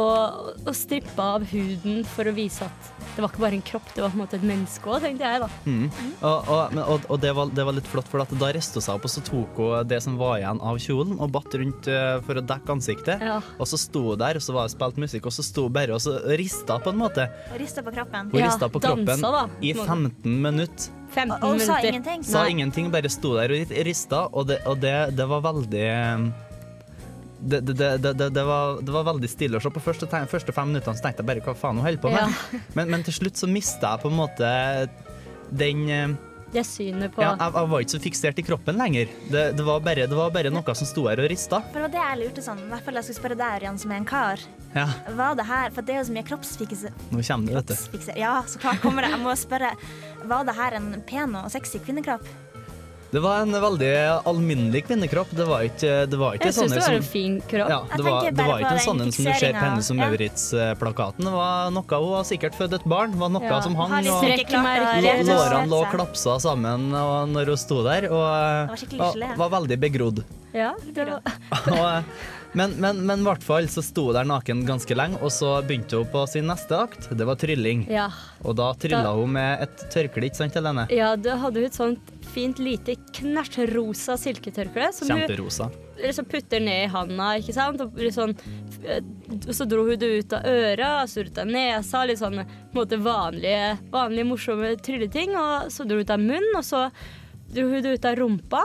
og 0.65 0.73
strippa 0.75 1.25
av 1.37 1.43
huden 1.51 2.01
for 2.09 2.25
å 2.29 2.33
vise 2.35 2.65
at 2.65 2.89
det 3.13 3.21
var 3.21 3.29
ikke 3.29 3.41
bare 3.43 3.57
en 3.59 3.61
kropp, 3.61 3.89
det 3.93 4.01
var 4.01 4.09
på 4.09 4.17
en 4.17 4.21
måte 4.23 4.37
et 4.39 4.45
menneske 4.47 4.89
òg, 4.89 5.03
tenkte 5.03 5.27
jeg 5.29 5.41
da. 5.43 5.47
Mm. 5.69 5.83
Og, 6.25 6.47
og, 6.49 6.61
men- 6.73 6.85
og, 6.95 7.03
og 7.13 7.19
det, 7.21 7.33
var, 7.37 7.51
det 7.53 7.65
var 7.67 7.75
litt 7.77 7.89
flott, 7.91 8.07
for 8.09 8.23
at 8.23 8.31
da 8.41 8.49
reiste 8.55 8.79
hun 8.79 8.85
seg 8.87 8.95
opp 8.97 9.05
og 9.05 9.11
så 9.13 9.21
tok 9.27 9.59
hun 9.61 9.85
det 9.91 9.99
som 10.01 10.15
var 10.17 10.39
igjen 10.39 10.61
av 10.65 10.79
kjolen, 10.81 11.19
og 11.21 11.29
batt 11.35 11.53
rundt 11.61 11.89
eh, 11.93 12.15
for 12.25 12.41
å 12.41 12.43
dekke 12.49 12.73
ansiktet. 12.73 13.21
Ja. 13.21 13.35
Og 13.61 13.69
så 13.69 13.77
sto 13.77 14.01
hun 14.07 14.17
der, 14.23 14.39
og 14.41 14.45
så 14.47 14.55
var 14.57 14.65
det 14.65 14.73
spilt 14.73 14.97
musikk, 15.03 15.29
og 15.29 15.35
så 15.37 15.45
sto 15.45 15.67
hun 15.67 15.75
bare 15.77 15.93
og 15.93 16.01
så 16.01 16.15
rista 16.41 16.79
på 16.81 16.89
en 16.95 16.99
måte. 17.03 17.27
Rista 17.61 17.85
på 17.85 17.93
kroppen. 17.93 18.31
Hun 18.33 18.41
Ja, 18.41 18.49
rista 18.49 18.71
på 18.73 18.81
dansa 18.81 19.19
kroppen 19.19 19.21
da. 19.37 19.45
i 19.61 19.75
15 19.77 20.41
minutter. 20.47 20.89
15 21.13 21.35
Og, 21.37 21.43
og 21.53 21.61
sa 21.61 21.75
minutter. 21.77 21.89
ingenting. 21.93 22.23
Sa 22.25 22.47
ingenting, 22.49 22.89
bare 22.97 23.13
sto 23.13 23.35
der 23.37 23.53
og 23.53 23.75
rista, 23.85 24.23
og 24.33 24.49
det, 24.49 24.63
og 24.65 24.81
det, 24.81 24.95
det 25.13 25.29
var 25.29 25.45
veldig 25.45 25.85
det, 27.43 27.59
det, 27.67 27.73
det, 27.79 27.89
det, 28.03 28.13
det, 28.19 28.27
det, 28.35 28.43
var, 28.47 28.77
det 28.81 28.93
var 28.95 29.07
veldig 29.11 29.29
stille 29.31 29.59
å 29.59 29.63
se. 29.63 29.71
På 29.75 29.81
første, 29.83 30.07
te- 30.09 30.23
første 30.31 30.53
fem 30.55 30.69
minuttene 30.71 30.95
så 30.97 31.03
tenkte 31.07 31.23
jeg 31.23 31.29
bare 31.31 31.43
hva 31.45 31.55
faen 31.59 31.79
hun 31.81 31.85
holder 31.87 32.03
på 32.03 32.11
med. 32.13 32.37
Men, 32.77 32.91
men 32.93 33.03
til 33.07 33.15
slutt 33.21 33.39
så 33.39 33.49
mista 33.51 33.95
jeg 33.95 34.03
på 34.05 34.11
en 34.13 34.17
måte 34.19 34.51
den 35.53 35.83
eh, 35.91 36.13
Det 36.53 36.63
synet 36.65 37.13
på 37.15 37.21
ja, 37.23 37.31
jeg, 37.39 37.53
jeg 37.57 37.69
var 37.71 37.83
ikke 37.83 37.93
så 37.95 38.01
fiksert 38.03 38.39
i 38.41 38.45
kroppen 38.45 38.77
lenger. 38.79 39.09
Det, 39.33 39.43
det, 39.57 39.63
var, 39.65 39.79
bare, 39.85 40.05
det 40.09 40.17
var 40.17 40.31
bare 40.33 40.51
noe 40.53 40.75
som 40.77 40.87
sto 40.89 41.07
her 41.09 41.21
og 41.23 41.29
rista. 41.31 41.59
For 41.73 41.89
det 41.89 41.99
jeg 42.01 42.19
lurte 42.21 42.43
sånn, 42.45 42.61
i 42.65 42.69
hvert 42.71 42.85
fall 42.85 42.99
jeg 43.01 43.07
skulle 43.09 43.19
spørre 43.21 43.39
deg, 43.39 43.57
Ørjan, 43.61 43.79
som 43.81 43.93
er 43.93 44.01
en 44.03 44.07
kar. 44.09 44.43
Ja, 44.73 44.87
Var 45.17 45.35
det 45.37 45.45
her, 45.49 45.73
for 45.75 45.85
det 45.85 45.93
er 45.95 45.99
jo 46.01 46.07
så 46.09 46.15
mye 46.15 46.25
kroppsfikse... 46.29 46.93
nå 47.13 47.21
kommer 47.27 47.59
det, 47.61 47.77
vet 47.93 48.07
du. 48.07 48.13
ja, 48.21 48.35
så 48.49 48.61
klart 48.61 48.81
kommer 48.85 49.05
det. 49.05 49.11
Jeg 49.13 49.21
må 49.25 49.35
spørre, 49.37 49.73
var 50.29 50.47
det 50.49 50.55
her 50.57 50.77
en 50.79 50.89
pen 51.09 51.35
og 51.41 51.49
sexy 51.53 51.81
kvinnekropp? 51.85 52.25
Det 53.13 53.21
var 53.21 53.43
en 53.43 53.53
veldig 53.53 53.89
alminnelig 54.25 54.79
kvinnekropp. 54.87 55.29
Det 55.37 55.45
var 55.45 55.61
ikke, 55.67 55.91
det 56.09 56.17
var 56.17 56.33
ikke 56.33 56.47
Jeg 56.49 56.55
syns 56.57 56.71
det 56.73 56.81
var 56.81 56.95
en 56.97 57.03
fin 57.05 57.35
kropp. 57.45 57.69
ja, 57.69 57.77
det 57.93 58.05
var, 58.07 58.29
det 58.31 58.45
var 58.47 58.63
ikke 58.63 58.71
en 58.73 58.81
sånn 58.87 59.03
en 59.05 59.11
som 59.13 59.27
du 59.27 59.33
ser 59.37 59.53
på 59.53 59.61
henne 59.61 59.83
som 59.85 59.99
Ja. 60.01 60.07
Maurits-plakaten. 60.09 61.27
Det 61.29 61.33
var 61.35 61.69
noe 61.75 61.99
Hun 62.03 62.15
har 62.17 62.25
sikkert 62.25 62.57
født 62.57 62.73
et 62.79 62.87
barn. 62.89 63.11
Det 63.13 63.19
var 63.21 63.29
noe 63.29 63.43
Ja. 63.45 63.61
som 63.61 63.75
hang. 63.75 63.91
Har 63.93 64.01
og- 64.01 64.25
Lårene 65.29 65.69
lå 65.69 65.83
klapsa 65.93 66.39
sammen 66.41 66.89
og 66.95 67.29
når 67.29 67.45
hun 67.53 67.57
sto 67.57 67.83
der, 67.83 68.09
og 68.09 68.17
var 68.17 68.75
skikkelig 68.81 68.99
var, 68.99 69.13
og, 69.29 69.37
var 69.37 69.49
veldig 69.61 69.77
begrodd. 69.79 70.23
Ja, 70.53 70.73
det 70.93 71.05
var, 71.07 71.21
Og, 71.69 72.03
men, 72.53 72.75
men, 72.81 72.99
men 73.05 73.19
i 73.23 73.27
hvert 73.27 73.43
fall 73.43 73.67
så 73.71 73.81
sto 73.83 74.07
hun 74.09 74.15
der 74.17 74.27
naken 74.29 74.65
ganske 74.67 74.95
lenge, 74.95 75.17
og 75.21 75.31
så 75.33 75.55
begynte 75.65 75.97
hun 75.99 76.09
på 76.13 76.25
sin 76.29 76.45
neste 76.49 76.77
akt. 76.77 77.09
Det 77.17 77.25
var 77.25 77.35
trylling. 77.41 77.85
ja. 77.89 78.09
Og 78.43 78.55
da 78.59 78.73
trylla 78.75 79.03
Da- 79.03 79.15
hun 79.15 79.31
med 79.33 79.61
et 79.63 79.85
tørkle, 79.93 80.25
ikke 80.27 80.35
sant, 80.41 80.53
Helene? 80.57 80.87
ja, 80.91 81.15
da 81.15 81.37
hadde 81.39 81.61
hun 81.61 81.65
et 81.69 81.77
sånt 81.77 82.11
fint 82.33 82.57
lite 82.59 82.95
knæsjrosa 83.15 84.15
silketørkle 84.19 84.91
som 84.93 85.09
hun 85.09 85.21
Kjemperosa. 85.23 85.69
liksom 86.01 86.25
putter 86.25 86.59
ned 86.59 86.85
i 86.85 86.91
handa, 86.91 87.29
ikke 87.39 87.53
sant? 87.55 87.79
Og, 87.81 87.93
sånn, 88.11 88.33
eh, 88.83 88.99
så 89.53 89.67
dro 89.69 89.85
hun 89.87 89.99
det 89.99 90.09
ut 90.25 90.33
av 90.33 90.43
øra, 90.49 90.91
så 91.07 91.23
ut 91.25 91.37
av 91.37 91.47
nesa, 91.47 92.05
litt 92.09 92.19
sånn 92.19 92.41
måte 92.75 92.97
vanlige, 92.99 93.77
vanlige 93.93 94.27
morsomme 94.27 94.73
trylleting. 94.81 95.35
Og 95.37 95.69
så 95.71 95.85
dro 95.87 95.95
hun 96.01 96.03
ut 96.03 96.09
av 96.17 96.19
munnen, 96.19 96.55
og 96.57 96.63
så 96.67 96.89
dro 97.53 97.69
hun 97.69 97.81
det 97.85 97.93
ut 97.99 98.05
av 98.05 98.15
rumpa. 98.19 98.63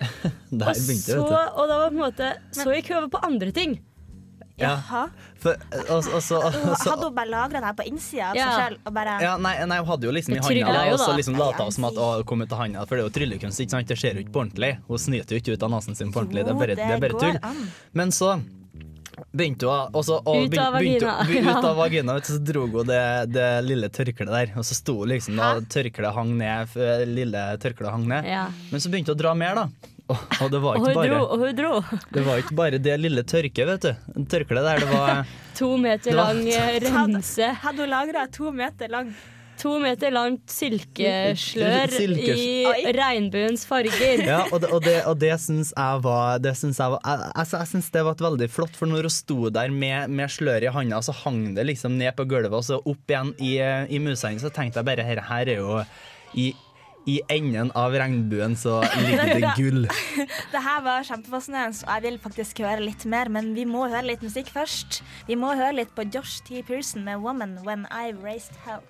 Der 0.60 0.74
begynte 0.74 1.12
så, 1.12 1.20
det, 1.20 1.30
vet 1.30 1.54
du. 1.54 1.60
og 1.60 1.68
da 1.70 1.78
var 1.84 1.88
på 1.92 1.94
en 1.94 2.02
måte 2.02 2.28
Så 2.56 2.68
gikk 2.74 2.88
hun 2.90 2.98
over 3.04 3.08
på 3.14 3.20
andre 3.28 3.52
ting. 3.54 3.78
Jaha. 4.60 5.06
For, 5.40 5.56
og, 5.88 6.04
og 6.12 6.20
så, 6.20 6.36
og 6.36 6.74
så 6.76 6.90
hadde 6.92 7.06
hun 7.08 7.14
bare 7.16 7.30
lagra 7.32 7.60
det 7.62 7.68
her 7.70 7.76
på 7.78 7.84
innsida 7.88 8.26
av 8.28 8.36
Ja. 8.36 8.48
seg 8.50 8.58
sjøl 8.60 8.74
og 8.90 8.92
bare 8.92 9.14
ja, 9.24 9.30
nei, 9.40 9.54
nei, 9.70 9.78
hun 9.80 9.88
hadde 9.88 10.04
jo 10.04 10.12
liksom 10.12 10.34
i 10.36 10.40
handa, 10.44 10.82
og 10.92 10.98
så 11.00 11.14
liksom 11.16 11.38
lata 11.40 11.64
hun 11.64 11.72
som 11.72 11.86
at 11.88 11.96
det 11.96 12.26
kom 12.28 12.44
ut 12.44 12.52
av 12.52 12.60
handa. 12.60 12.82
For 12.84 12.98
det 12.98 13.04
er 13.06 13.08
jo 13.08 13.14
tryllekunst, 13.16 13.62
ikke 13.64 13.72
sant? 13.76 13.88
Det 13.88 13.96
skjer 14.02 14.18
jo 14.20 14.24
ikke 14.26 14.34
på 14.36 14.42
ordentlig. 14.44 14.72
Hun 14.90 15.00
snyter 15.00 15.36
jo 15.38 15.40
ikke 15.40 15.56
ut 15.56 15.64
av 15.64 15.72
nesen 15.78 15.96
sin 15.96 16.12
på 16.12 16.20
ordentlig. 16.20 16.44
Det 16.44 16.52
er 16.52 16.60
bare, 16.60 16.76
det 16.76 16.90
er 16.98 17.04
bare 17.06 17.22
tull. 17.24 17.68
Men 17.96 18.12
så 18.12 18.34
begynte 19.34 19.68
hun 19.68 19.94
og 19.94 20.04
så, 20.06 20.18
og 20.24 20.46
Ut 20.48 20.58
av 20.58 20.72
vagina. 20.74 21.14
begynte- 21.24 21.58
Ut 21.58 21.64
av 21.70 21.76
vagina, 21.76 22.14
vet 22.18 22.24
så 22.30 22.38
dro 22.44 22.66
hun 22.66 22.86
det, 22.86 23.02
det 23.32 23.46
lille 23.66 23.88
tørkleet 23.88 24.30
der. 24.34 24.52
Og 24.56 24.64
så 24.64 24.74
sto 24.78 24.98
hun 25.00 25.08
liksom 25.12 25.36
da 25.40 25.52
tørkleet 25.60 26.14
hang 26.14 26.34
ned, 26.38 26.76
lille 27.10 27.44
tørkleet 27.62 27.90
hang 27.94 28.06
ned. 28.08 28.24
Ja. 28.30 28.46
Men 28.70 28.80
så 28.80 28.90
begynte 28.92 29.12
hun 29.14 29.18
å 29.18 29.22
dra 29.24 29.34
mer, 29.34 29.54
da. 29.54 29.66
Og, 30.10 30.18
og 30.42 30.48
det 30.50 30.58
var 30.62 30.74
Og 30.80 30.86
ikke 30.88 30.94
hun 31.02 31.10
dro, 31.10 31.18
og 31.30 31.38
hun 31.44 31.54
dro. 31.54 31.72
det 32.16 32.22
var 32.26 32.40
ikke 32.42 32.56
bare 32.58 32.78
det 32.82 32.96
lille 32.98 33.22
tørket, 33.22 33.66
vet 33.68 33.80
du. 33.86 34.24
Tørkleet 34.32 34.66
der, 34.66 34.80
det 34.82 34.88
var 34.90 35.26
To 35.60 35.76
meter 35.76 36.14
lang 36.16 36.40
rense 36.46 36.80
remse. 36.88 37.50
Hadde 37.62 37.84
hun 37.84 37.90
lagra 37.92 38.24
to 38.32 38.50
meter 38.50 38.88
lang 38.90 39.12
To 39.60 39.74
meter 39.82 40.12
langt 40.14 40.48
silkeslør 40.52 41.90
Silkes- 41.92 42.40
i 42.40 42.92
regnbuens 42.96 43.66
farger. 43.68 44.22
Ja, 44.24 44.38
og 44.48 44.62
det, 44.62 44.70
og 44.72 44.80
det, 44.84 44.94
og 45.10 45.18
det 45.20 45.34
syns 45.42 45.72
jeg 45.76 46.00
var 46.06 46.38
Det 46.40 46.54
syns 46.56 46.78
jeg 46.80 46.94
var 46.94 47.02
Jeg, 47.04 47.26
jeg, 47.36 47.46
jeg 47.58 47.68
synes 47.74 47.90
det 47.92 48.04
var 48.06 48.22
veldig 48.24 48.48
flott, 48.52 48.78
for 48.78 48.88
når 48.88 49.08
hun 49.08 49.14
sto 49.14 49.50
der 49.52 49.68
med, 49.74 50.08
med 50.16 50.32
sløret 50.32 50.64
i 50.68 50.72
handa, 50.72 51.02
så 51.04 51.12
hang 51.24 51.42
det 51.58 51.66
liksom 51.68 51.98
ned 52.00 52.16
på 52.16 52.24
gulvet 52.30 52.56
og 52.56 52.64
så 52.64 52.80
opp 52.80 53.12
igjen 53.12 53.34
i, 53.38 53.52
i 53.92 54.00
musehengen, 54.00 54.40
så 54.42 54.48
tenkte 54.54 54.80
jeg 54.80 54.88
bare 54.88 55.04
her, 55.06 55.20
her 55.28 55.52
er 55.52 55.60
jo 55.60 55.80
i 56.34 56.50
I 57.08 57.14
enden 57.32 57.70
av 57.74 57.94
regnbuen 57.96 58.52
så 58.60 58.82
ligger 59.00 59.30
det 59.40 59.52
gull. 59.58 59.86
Det 60.52 60.60
her 60.62 60.82
var 60.84 61.02
kjempefascinerende, 61.08 61.80
og 61.86 61.94
jeg 61.96 62.04
vil 62.04 62.18
faktisk 62.22 62.60
høre 62.60 62.84
litt 62.84 63.06
mer, 63.08 63.30
men 63.32 63.54
vi 63.56 63.64
må 63.64 63.86
høre 63.88 64.04
litt 64.12 64.22
musikk 64.22 64.52
først. 64.52 65.00
Vi 65.26 65.34
må 65.40 65.54
høre 65.56 65.78
litt 65.80 65.94
på 65.96 66.04
Josh 66.12 66.44
T. 66.44 66.60
Pearson 66.68 67.02
med 67.08 67.16
'Woman 67.24 67.56
When 67.64 67.86
I've 67.90 68.20
Raised 68.22 68.56
Hell'. 68.66 68.84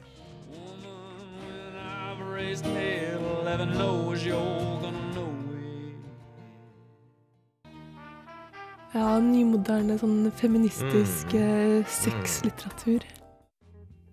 Ja, 8.90 9.20
nymoderne 9.22 9.94
sånn 10.00 10.32
feministisk 10.34 11.30
mm. 11.36 11.84
sexlitteratur. 11.86 13.04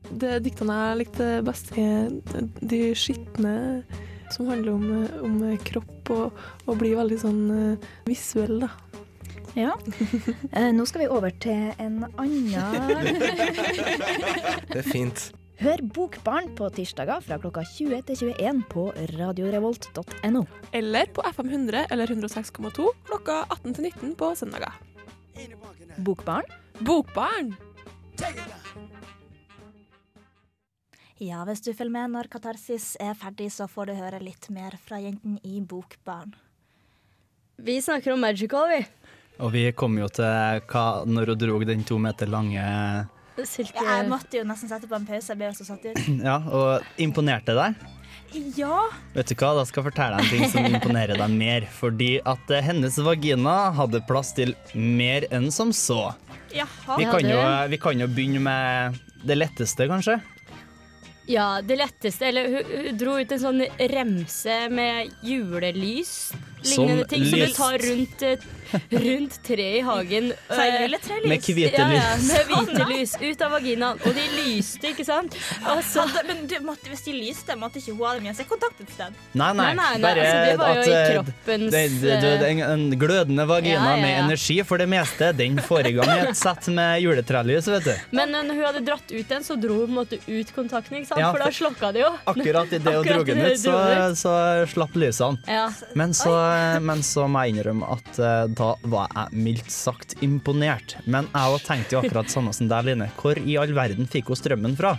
Det 0.07 0.37
diktene 0.45 0.75
jeg 0.77 0.99
likte 1.01 1.29
best, 1.45 1.71
er 1.79 2.11
de 2.61 2.81
skitne 2.95 3.83
som 4.31 4.47
handler 4.51 4.71
om, 4.75 4.85
eh, 5.03 5.23
om 5.25 5.57
kropp 5.65 6.11
og, 6.13 6.31
og 6.67 6.77
blir 6.79 6.95
veldig 6.99 7.19
sånn 7.21 7.41
eh, 7.55 7.87
visuell, 8.07 8.59
da. 8.63 8.69
Ja. 9.57 9.73
Eh, 10.51 10.71
nå 10.75 10.85
skal 10.85 11.01
vi 11.03 11.09
over 11.09 11.31
til 11.41 11.71
en 11.81 12.05
annen 12.19 12.53
Det 14.71 14.79
er 14.83 14.85
fint. 14.85 15.31
Hør 15.57 15.81
Bokbarn 15.81 16.51
på 16.53 16.67
tirsdager 16.69 17.23
fra 17.25 17.39
klokka 17.41 17.63
20 17.65 18.03
til 18.05 18.19
21 18.29 18.59
på 18.69 18.83
radiorevolt.no. 19.17 20.43
Eller 20.69 21.09
på 21.09 21.23
FM 21.33 21.49
100 21.49 21.87
eller 21.89 22.13
106,2 22.13 22.85
klokka 23.07 23.39
18 23.55 23.73
til 23.73 23.87
19 23.89 24.11
på 24.19 24.29
søndager. 24.37 24.75
Bokbarn? 26.05 26.45
Bokbarn! 26.85 27.55
Ja, 31.17 31.41
hvis 31.49 31.65
du 31.65 31.71
følger 31.73 31.95
med 31.95 32.13
når 32.13 32.29
Katarsis 32.29 32.91
er 33.01 33.17
ferdig, 33.17 33.49
så 33.49 33.65
får 33.65 33.89
du 33.89 33.97
høre 33.97 34.21
litt 34.21 34.51
mer 34.53 34.77
fra 34.77 35.01
jentene 35.01 35.41
i 35.41 35.57
Bokbarn. 35.65 36.37
Vi 37.57 37.81
snakker 37.81 38.13
om 38.13 38.21
magical, 38.21 38.69
vi. 38.69 38.83
Og 39.41 39.55
vi 39.57 39.65
kom 39.73 39.97
jo 39.97 40.05
til 40.13 40.61
hva, 40.69 40.87
når 41.09 41.33
hun 41.33 41.41
drog 41.41 41.65
den 41.65 41.81
to 41.81 41.97
meter 42.01 42.29
lange 42.29 42.61
Silke... 43.45 43.83
Jeg 43.83 44.07
måtte 44.09 44.39
jo 44.39 44.47
nesten 44.47 44.71
sette 44.71 44.89
på 44.89 44.97
en 44.97 45.05
pause, 45.05 45.29
jeg 45.33 45.39
ble 45.39 45.51
så 45.57 45.67
satt 45.67 45.85
ut. 45.85 46.01
Ja, 46.27 46.39
og 46.41 47.01
imponerte 47.01 47.55
deg? 47.57 47.77
Ja! 48.57 48.81
Vet 49.13 49.29
du 49.31 49.35
hva, 49.39 49.53
da 49.55 49.63
skal 49.67 49.81
jeg 49.81 49.87
fortelle 49.91 50.17
deg 50.17 50.25
en 50.25 50.31
ting 50.33 50.51
som 50.51 50.65
imponerer 50.67 51.19
deg 51.19 51.35
mer. 51.35 51.67
Fordi 51.77 52.17
at 52.27 52.51
eh, 52.51 52.63
hennes 52.65 52.97
vagina 53.03 53.57
hadde 53.77 54.03
plass 54.09 54.33
til 54.37 54.55
mer 54.73 55.27
enn 55.31 55.49
som 55.53 55.71
så. 55.75 56.11
Jaha. 56.55 56.97
Vi 56.97 57.05
kan, 57.07 57.27
jo, 57.27 57.43
vi 57.71 57.79
kan 57.81 58.01
jo 58.01 58.07
begynne 58.11 58.41
med 58.43 58.99
det 59.27 59.37
letteste, 59.39 59.87
kanskje. 59.89 60.19
Ja, 61.27 61.61
det 61.61 61.75
letteste. 61.75 62.27
Eller 62.29 62.51
hun, 62.51 62.69
hun 62.71 62.99
dro 62.99 63.17
ut 63.19 63.31
en 63.35 63.41
sånn 63.41 63.63
remse 63.91 64.59
med 64.71 65.11
julelys. 65.27 66.13
Som 66.61 66.87
Lignende 66.87 67.07
ting 67.11 67.25
som 67.27 67.43
du 67.43 67.55
tar 67.55 67.77
rundt, 67.83 68.23
eh, 68.27 68.47
rundt 68.91 69.39
treet 69.45 69.79
i 69.79 69.83
hagen. 69.85 70.31
Eh. 70.49 70.57
Med 71.27 71.43
hvite 71.43 71.71
ja, 71.73 71.87
ja, 71.91 72.13
lys. 72.17 72.27
med 72.31 72.51
hvite 72.51 72.87
lys 72.91 73.15
ut 73.21 73.41
av 73.45 73.55
vaginaen. 73.57 74.01
Og 74.03 74.17
de 74.17 74.25
lyste, 74.37 74.91
ikke 74.91 75.05
sant? 75.07 75.37
Altså, 75.63 76.05
Hadde, 76.07 76.23
men 76.29 76.45
du, 76.49 76.55
måtte, 76.65 76.89
hvis 76.91 77.03
de 77.07 77.15
lyste, 77.15 77.55
måtte 77.59 77.81
ikke 77.81 77.95
hun 77.95 78.05
ha 78.07 78.13
dem 78.17 78.29
i 78.29 78.35
seg 78.37 78.53
et 78.57 78.91
sted? 78.93 79.17
Nei, 79.37 79.51
nei. 79.57 79.67
Nei, 79.67 79.73
nei, 79.77 80.01
bare 80.03 80.23
altså, 80.23 80.37
det 80.47 80.57
var 80.59 80.73
jo 80.73 80.81
at, 80.81 80.87
i 80.87 80.95
eh, 80.95 81.09
kroppens, 81.13 81.71
det, 81.73 81.83
det, 82.01 82.15
det, 82.23 82.31
det, 82.41 82.51
En 82.67 82.85
glødende 82.99 83.45
vagina 83.49 83.75
Ja, 83.75 83.95
ja, 83.95 84.01
med 84.03 84.19
energi 84.25 84.57
for 84.67 84.81
det 84.81 84.87
meste, 84.91 85.31
den 85.37 85.59
får 85.63 85.91
i 85.91 85.93
gang 85.97 86.11
et 86.17 86.39
sett 86.39 86.69
med 86.73 87.01
juletrelys, 87.03 87.69
vet 87.71 87.87
du. 87.87 87.93
Men 88.17 88.33
når 88.35 88.53
hun 88.53 88.63
hadde 88.69 88.83
dratt 88.87 89.11
ut 89.11 89.33
den, 89.33 89.45
så 89.45 89.57
dro 89.59 89.81
hun 89.81 89.87
på 89.87 89.91
en 89.91 89.97
måte 89.99 90.19
ut 90.25 90.53
kontakten, 90.55 90.99
ikke 91.01 91.11
sant? 91.11 91.21
Ja, 91.23 91.31
for 91.33 91.43
da 91.43 91.51
slokka 91.53 91.91
det 91.95 92.03
jo. 92.03 92.11
Akkurat 92.33 92.73
idet 92.77 92.95
hun 92.97 93.07
dro 93.07 93.23
den 93.27 93.43
ut, 93.45 93.59
så, 93.61 93.77
så 94.19 94.33
slapp 94.71 94.97
lysene. 94.97 95.41
Ja. 95.47 95.67
Men 95.97 96.13
så, 96.17 96.33
men 96.83 97.03
så 97.05 97.27
må 97.31 97.45
jeg 97.45 97.57
innrømme 97.57 97.91
at 97.97 98.19
eh, 98.19 98.43
da 98.57 98.75
var 98.83 99.07
jeg 99.15 99.43
mildt 99.47 99.71
sagt 99.71 100.15
imponert. 100.25 100.95
Men 101.05 101.27
jeg 101.33 101.61
tenkte 101.67 101.95
jo 101.97 102.01
akkurat 102.01 102.29
samme 102.33 102.53
som 102.53 102.67
deg, 102.67 102.85
Line. 102.89 103.11
Hvor 103.19 103.37
i 103.37 103.57
all 103.57 103.73
verden 103.77 104.07
fikk 104.09 104.27
hun 104.33 104.35
strømmen 104.39 104.75
fra? 104.79 104.97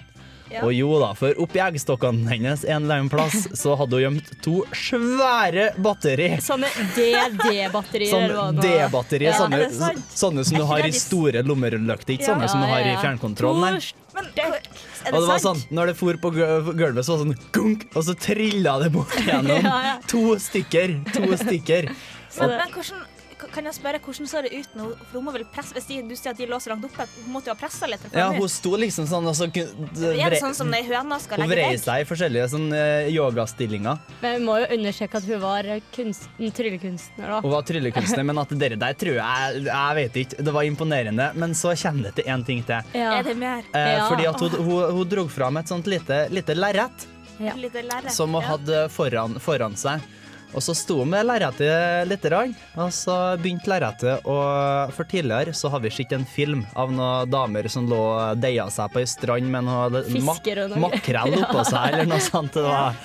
Ja. 0.49 0.62
Og 0.65 0.73
jo 0.73 0.95
da, 0.97 1.11
for 1.12 1.35
oppi 1.45 1.61
eggstokkene 1.61 2.25
hennes 2.31 2.62
en 2.65 2.87
eller 2.87 3.03
annen 3.03 3.11
plass, 3.12 3.49
så 3.53 3.75
hadde 3.77 3.99
hun 3.99 4.00
gjemt 4.07 4.31
to 4.41 4.62
svære 4.73 5.75
batteri. 5.85 6.31
Sånne 6.41 6.71
DD-batterier. 6.97 8.09
Sånn 8.15 8.33
var. 8.33 8.53
D-batterier, 8.62 9.33
Ja. 9.33 9.38
sånne, 9.43 10.00
sånne 10.09 10.45
som 10.49 10.57
du 10.59 10.65
har 10.65 10.87
i 10.87 10.91
store 10.93 11.43
lommelykter, 11.45 12.15
ikke 12.17 12.25
Ja. 12.25 12.35
sånne 12.35 12.49
som 12.49 12.61
du 12.61 12.67
har 12.67 12.81
ja, 12.81 12.95
i 12.95 12.97
fjernkontrollen. 12.97 13.61
nei. 13.61 13.93
Men 14.15 14.25
er 14.25 14.50
det, 14.53 14.69
Og 15.12 15.21
det 15.21 15.29
var 15.29 15.38
sant? 15.38 15.59
sånn, 15.59 15.77
når 15.77 15.87
det 15.87 15.97
for 15.97 16.15
på 16.15 16.31
gulvet, 16.33 17.05
så 17.05 17.19
var 17.19 17.25
det 17.25 17.37
sånn 17.37 17.53
gunk, 17.53 17.85
og 17.95 18.03
så 18.05 18.15
trilla 18.19 18.79
det 18.83 18.91
bort 18.93 19.11
gjennom. 19.29 19.62
Ja, 19.62 19.83
ja. 19.85 19.99
To 20.09 20.37
stykker. 20.38 21.05
To 21.12 21.37
stykker. 21.37 21.93
Men, 22.41 22.49
men 22.49 22.69
hvordan, 22.73 23.05
kan 23.59 23.67
jeg 23.69 23.75
spørre, 23.75 23.99
hvordan 24.05 24.29
så 24.31 24.41
det 24.47 24.53
ut 24.55 24.75
nå? 24.79 24.85
For 25.09 25.19
hun 25.19 25.25
må 25.27 25.33
vel 25.35 25.45
presse, 25.50 25.75
Hvis 25.75 25.88
de, 25.91 25.99
du 26.07 26.15
sier 26.17 26.31
at 26.33 26.38
de 26.38 26.47
lå 26.47 26.59
så 26.62 26.71
langt 26.73 26.87
oppe, 26.87 27.07
hun 27.25 27.33
måtte 27.35 27.50
jo 27.50 27.57
ha 27.57 27.59
pressa 27.59 27.88
litt? 27.91 28.05
Ja, 28.15 28.29
hun 28.37 28.49
sto 28.53 28.77
liksom 28.79 29.09
sånn 29.11 29.27
og 29.27 29.35
så 29.35 29.49
kun- 29.50 29.73
Er 30.15 30.31
det 30.31 30.41
sånn 30.43 30.55
som 30.55 30.71
når 30.71 30.87
høna 30.87 31.19
skal 31.21 31.43
Hun 31.43 31.50
vreier 31.50 31.73
vrei 31.75 31.81
seg 31.83 32.05
i 32.05 32.07
forskjellige 32.09 32.47
sånn 32.55 32.69
eh, 32.73 33.11
yogastillinger. 33.11 33.99
Men 34.23 34.38
vi 34.38 34.45
må 34.47 34.57
jo 34.62 34.71
understreke 34.79 35.19
at 35.21 35.25
hun 35.29 35.41
var 35.43 35.69
kunst, 35.97 36.29
en 36.38 36.53
tryllekunstner, 36.53 37.27
da. 37.35 37.41
Hun 37.43 37.50
var 37.50 37.62
tryllekunstner, 37.62 38.25
men 38.31 38.38
at 38.38 38.49
dere 38.59 38.77
der 38.79 38.95
tror 38.95 39.19
jeg 39.19 39.65
Jeg 39.69 39.95
vet 40.00 40.15
ikke. 40.23 40.43
Det 40.45 40.53
var 40.55 40.62
imponerende. 40.62 41.33
Men 41.35 41.53
så 41.59 41.75
kommer 41.83 42.09
det 42.09 42.15
til 42.21 42.25
én 42.31 42.45
ting 42.47 42.62
til. 42.65 42.83
Ja. 42.95 43.19
Er 43.19 43.23
det 43.25 43.37
mer? 43.37 43.65
Eh, 43.75 43.97
Ja. 43.99 44.09
Fordi 44.09 44.27
at 44.29 44.41
hun, 44.41 44.50
hun, 44.65 44.93
hun 44.97 45.09
dro 45.09 45.27
fram 45.29 45.57
et 45.57 45.67
sånt 45.67 45.87
lite, 45.87 46.29
lite 46.31 46.55
lerret 46.55 47.07
Ja. 47.41 47.53
Som 48.11 48.33
hun 48.35 48.43
hadde 48.43 48.88
foran, 48.91 49.38
foran 49.41 49.75
seg. 49.79 50.00
Og 50.57 50.62
så 50.64 50.73
sto 50.73 51.02
vi 51.02 51.11
med 51.12 51.26
lerretet 51.28 52.09
lite 52.09 52.31
grann, 52.31 52.55
og 52.81 52.88
så 52.97 53.14
begynte 53.37 53.69
lerretet 53.69 54.25
å 54.28 54.37
For 54.97 55.05
tidligere 55.09 55.52
så 55.57 55.69
har 55.75 55.83
vi 55.85 55.93
sett 55.93 56.14
en 56.17 56.25
film 56.25 56.64
av 56.73 56.93
noen 56.95 57.28
damer 57.31 57.69
som 57.69 57.88
lå 57.90 57.99
og 58.14 58.40
deia 58.40 58.69
seg 58.73 58.88
på 58.95 59.02
ei 59.02 59.09
strand 59.11 59.50
med 59.52 59.69
noe 59.69 60.02
mak 60.25 60.49
makrell 60.81 61.37
oppå 61.43 61.64
seg, 61.69 61.93
eller 61.93 62.09
noe 62.09 62.23
sånt. 62.31 62.57
Det 62.57 62.64
var. 62.64 62.97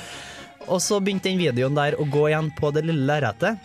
Og 0.72 0.80
så 0.80 1.02
begynte 1.04 1.28
den 1.28 1.42
videoen 1.42 1.76
der 1.76 2.00
å 2.00 2.08
gå 2.08 2.30
igjen 2.32 2.48
på 2.56 2.72
det 2.72 2.86
lille 2.88 3.04
lerretet. 3.12 3.60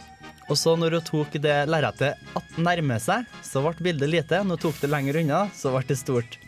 Og 0.48 0.56
så 0.56 0.72
når 0.80 0.94
hun 0.96 1.02
tok 1.04 1.34
det 1.44 1.54
lerretet 1.68 2.16
nærme 2.56 2.96
seg, 3.02 3.26
så 3.44 3.60
ble 3.64 3.74
bildet 3.84 4.08
lite. 4.08 4.38
Når 4.44 4.56
hun 4.56 4.62
tok 4.62 4.78
det 4.80 4.88
lenger 4.90 5.18
unna, 5.20 5.40
så 5.54 5.70
ble 5.74 5.82
det 5.90 5.98
stort. 6.00 6.38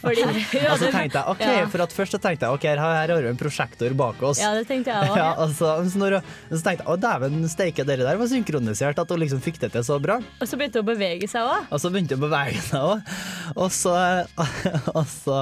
Fordi 0.00 0.24
Og 0.72 0.78
så 0.80 0.88
tenkte 0.94 1.20
jeg, 1.20 1.26
ok, 1.34 1.44
Ja. 1.44 1.66
for 1.72 1.84
at 1.84 1.92
først 1.94 2.16
så 2.16 2.20
tenkte 2.24 2.48
jeg, 2.48 2.56
ok, 2.56 2.64
her, 2.70 2.80
her 2.80 3.12
har 3.14 3.22
vi 3.26 3.28
en 3.30 3.40
prosjektor 3.40 3.92
bak 4.00 4.22
oss. 4.24 4.40
Ja, 4.40 4.54
det 4.56 4.64
tenkte 4.70 4.94
jeg 4.94 5.10
også, 5.10 5.20
Ja, 5.20 5.28
altså, 5.44 5.70
så, 5.92 5.98
når, 6.00 6.18
hun- 6.20 6.56
så 6.58 6.62
tenkte 6.64 6.84
jeg, 6.86 6.88
å 6.88 6.98
dæven 7.04 7.48
steike, 7.52 7.84
dere 7.88 8.08
der 8.08 8.20
var 8.20 8.30
synkronisert, 8.32 8.98
at 9.04 9.12
hun 9.12 9.20
liksom 9.20 9.44
fikk 9.44 9.60
det 9.66 9.72
til 9.76 9.84
så 9.86 10.00
bra. 10.02 10.18
Og 10.40 10.48
så 10.48 10.56
begynte 10.60 10.80
hun 10.80 10.88
å 10.88 10.92
bevege 10.94 11.28
seg 11.30 11.44
òg. 11.52 11.68
Og 11.70 11.80
så 11.84 11.92
begynte 11.92 12.16
hun 12.16 12.24
å 12.24 12.28
bevege 12.30 12.62
seg 12.64 12.80
òg. 12.94 13.16
Og 13.56 13.68
så, 13.76 13.96
og 14.98 15.04
så 15.12 15.40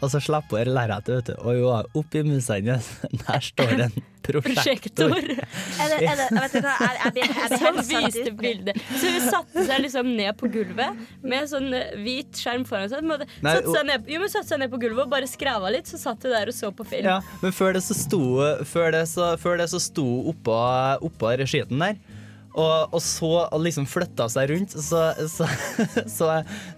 og 0.00 0.08
så 0.12 0.20
slapp 0.24 0.52
hun 0.54 0.70
lerretet, 0.72 1.10
vet 1.20 1.28
du. 1.30 1.34
Og 1.44 1.58
jo, 1.58 1.70
oppi 2.00 2.22
musene 2.26 2.78
der 3.26 3.44
står 3.44 3.74
det 3.76 3.86
en 3.90 4.06
prosjektor. 4.24 5.12
Er 5.16 5.92
det, 5.92 5.98
er 6.04 6.18
det, 6.20 6.26
jeg 6.28 6.36
vet 6.36 6.54
ikke 6.58 6.62
hva, 6.66 6.88
er 6.90 7.14
det, 7.16 7.24
helt 7.62 7.80
viste 7.88 8.32
bildet. 8.38 8.80
Så 9.00 9.12
hun 9.14 9.26
satte 9.26 9.64
seg 9.68 9.82
liksom 9.84 10.10
ned 10.18 10.36
på 10.40 10.50
gulvet 10.52 11.00
med 11.24 11.48
sånn 11.50 11.68
eh, 11.76 11.94
hvit 12.04 12.40
skjerm 12.40 12.66
foran 12.68 12.90
seg. 12.92 13.04
Måtte- 13.08 13.28
Nei, 13.44 13.56
Satte 13.58 13.74
seg 13.76 13.88
ned, 13.90 14.08
jo, 14.12 14.20
men 14.22 14.32
satte 14.32 14.52
seg 14.52 14.62
ned 14.62 14.72
på 14.72 14.80
gulvet 14.84 15.06
og 15.06 15.12
bare 15.16 15.28
skrava 15.30 15.72
litt, 15.74 15.88
så 15.90 16.00
satt 16.00 16.24
hun 16.28 16.34
der 16.36 16.52
og 16.52 16.56
så 16.56 16.70
på 16.76 16.86
film. 16.88 17.08
Ja, 17.08 17.18
men 17.42 17.54
før 17.56 17.76
det 17.76 17.84
så 17.86 17.96
sto, 17.96 18.22
før 18.68 18.92
det 18.96 19.04
så, 19.10 19.32
før 19.40 19.60
det 19.62 19.68
så 19.72 19.80
sto 19.82 20.04
hun 20.06 20.32
oppå, 20.34 20.56
oppå 21.10 21.34
skiten 21.50 21.80
der. 21.82 21.98
Og, 22.58 22.94
og 22.94 23.02
så 23.02 23.30
liksom 23.62 23.86
flytta 23.86 24.26
seg 24.32 24.50
rundt, 24.50 24.74
så, 24.74 25.02
så, 25.30 25.46
så, 26.16 26.30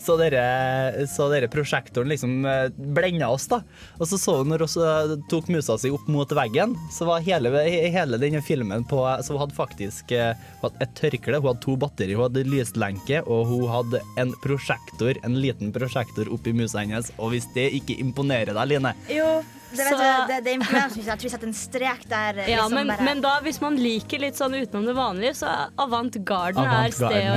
så, 0.03 0.17
dere, 0.21 1.07
så 1.09 1.29
dere 1.33 1.49
prosjektoren 1.53 2.11
liksom 2.13 2.45
eh, 2.49 2.67
blenda 2.93 3.31
oss, 3.33 3.49
da. 3.49 3.63
Og 3.99 4.09
så 4.11 4.19
så 4.21 4.39
hun 4.43 4.53
når 4.53 4.67
hun 4.67 5.25
tok 5.33 5.49
musa 5.53 5.79
si 5.81 5.93
opp 5.93 6.05
mot 6.13 6.29
veggen, 6.37 6.77
så 6.93 7.09
var 7.09 7.25
hele, 7.25 7.53
hele 7.65 8.21
denne 8.21 8.43
filmen 8.45 8.85
på 8.89 9.01
Så 9.25 9.35
hun 9.35 9.43
hadde 9.47 9.57
faktisk 9.57 10.13
eh, 10.17 10.37
et 10.73 10.95
tørkle, 10.99 11.41
hun 11.41 11.53
hadde 11.53 11.65
to 11.65 11.79
batterier, 11.81 12.21
hun 12.21 12.29
hadde 12.29 12.47
lyslenke, 12.49 13.23
og 13.25 13.49
hun 13.49 13.67
hadde 13.73 14.03
en 14.21 14.37
prosjektor, 14.45 15.17
en 15.25 15.41
liten 15.41 15.73
prosjektor 15.75 16.29
oppi 16.33 16.55
musa 16.57 16.85
hennes. 16.85 17.13
Og 17.19 17.33
hvis 17.33 17.49
det 17.57 17.71
ikke 17.81 17.99
imponerer 18.03 18.53
deg, 18.53 18.69
Line 18.73 18.93
Jo, 19.11 19.41
det, 19.77 19.85
vet 19.87 19.93
Så- 19.93 19.99
du, 19.99 20.33
det, 20.33 20.39
det 20.45 20.53
er. 20.53 20.59
Jeg 20.63 21.19
tror 21.19 21.23
vi 21.23 21.33
setter 21.35 21.47
en 21.49 21.57
strek 21.59 22.03
der. 22.09 22.41
Ja, 22.43 22.47
liksom 22.47 22.75
men, 22.75 22.87
bare- 22.93 23.05
men 23.09 23.21
da, 23.25 23.33
hvis 23.45 23.61
man 23.61 23.77
liker 23.77 24.19
litt 24.23 24.35
sånn 24.39 24.55
utenom 24.59 24.85
det 24.87 24.95
vanlige, 24.97 25.35
så 25.43 25.47
er 25.53 25.71
Avant 25.79 26.19
Garden 26.25 26.63
Avant 26.65 26.87
er 26.87 26.91
stedet 26.91 27.25
å 27.31 27.37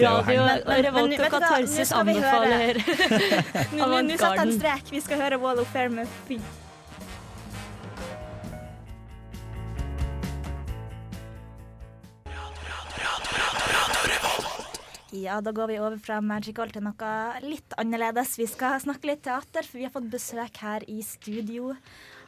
Radio. 0.00 0.46
Men- 0.46 0.62
men- 0.66 0.84
Revolt 0.88 1.20
og 1.20 1.30
Katarsis 1.36 1.92
anbefaler 1.92 2.80
Avant 2.80 4.08
Garden. 4.08 4.08
Nå 4.08 4.16
setter 4.16 4.34
jeg 4.34 4.46
en 4.46 4.58
strek. 4.58 4.90
Vi 4.90 5.00
skal 5.00 5.18
høre 5.20 5.40
Wall 5.40 5.58
of 5.60 5.68
Fair 5.72 5.88
med 5.88 6.08
Fy. 6.28 6.38
Ja, 15.10 15.40
da 15.42 15.50
går 15.50 15.72
vi 15.72 15.78
over 15.82 15.98
fra 15.98 16.20
magical 16.22 16.70
til 16.70 16.84
noe 16.86 17.10
litt 17.42 17.74
annerledes. 17.80 18.36
Vi 18.38 18.46
skal 18.46 18.78
snakke 18.82 19.10
litt 19.10 19.24
teater, 19.26 19.66
for 19.66 19.80
vi 19.80 19.88
har 19.88 19.94
fått 19.94 20.06
besøk 20.12 20.60
her 20.62 20.86
i 20.86 21.00
studio 21.02 21.72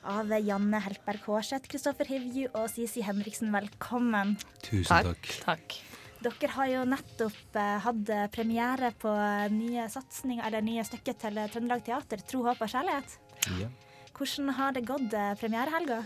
av 0.02 0.32
Janne 0.42 0.80
Heltberg 0.82 1.22
Hårseth, 1.28 1.70
Kristoffer 1.70 2.10
Hivju 2.10 2.48
og 2.50 2.66
Sisi 2.72 3.04
Henriksen. 3.06 3.52
Velkommen. 3.54 4.34
Tusen 4.66 5.12
takk. 5.12 5.30
Takk. 5.46 5.78
Dere 6.22 6.50
har 6.56 6.68
jo 6.70 6.82
nettopp 6.86 7.56
eh, 7.58 7.78
hatt 7.86 8.12
premiere 8.34 8.92
på 8.98 9.14
nye 9.54 9.86
satsninger, 9.90 10.42
eller 10.46 10.66
nye 10.66 10.82
stykker 10.86 11.18
til 11.22 11.38
Trøndelag 11.54 11.86
Teater, 11.86 12.22
'Tro, 12.22 12.44
håp 12.46 12.62
og 12.62 12.70
kjærlighet'. 12.70 13.18
Ja. 13.62 13.70
Hvordan 14.14 14.54
har 14.58 14.74
det 14.74 14.86
gått 14.86 15.14
eh, 15.18 15.34
premierehelga? 15.38 16.02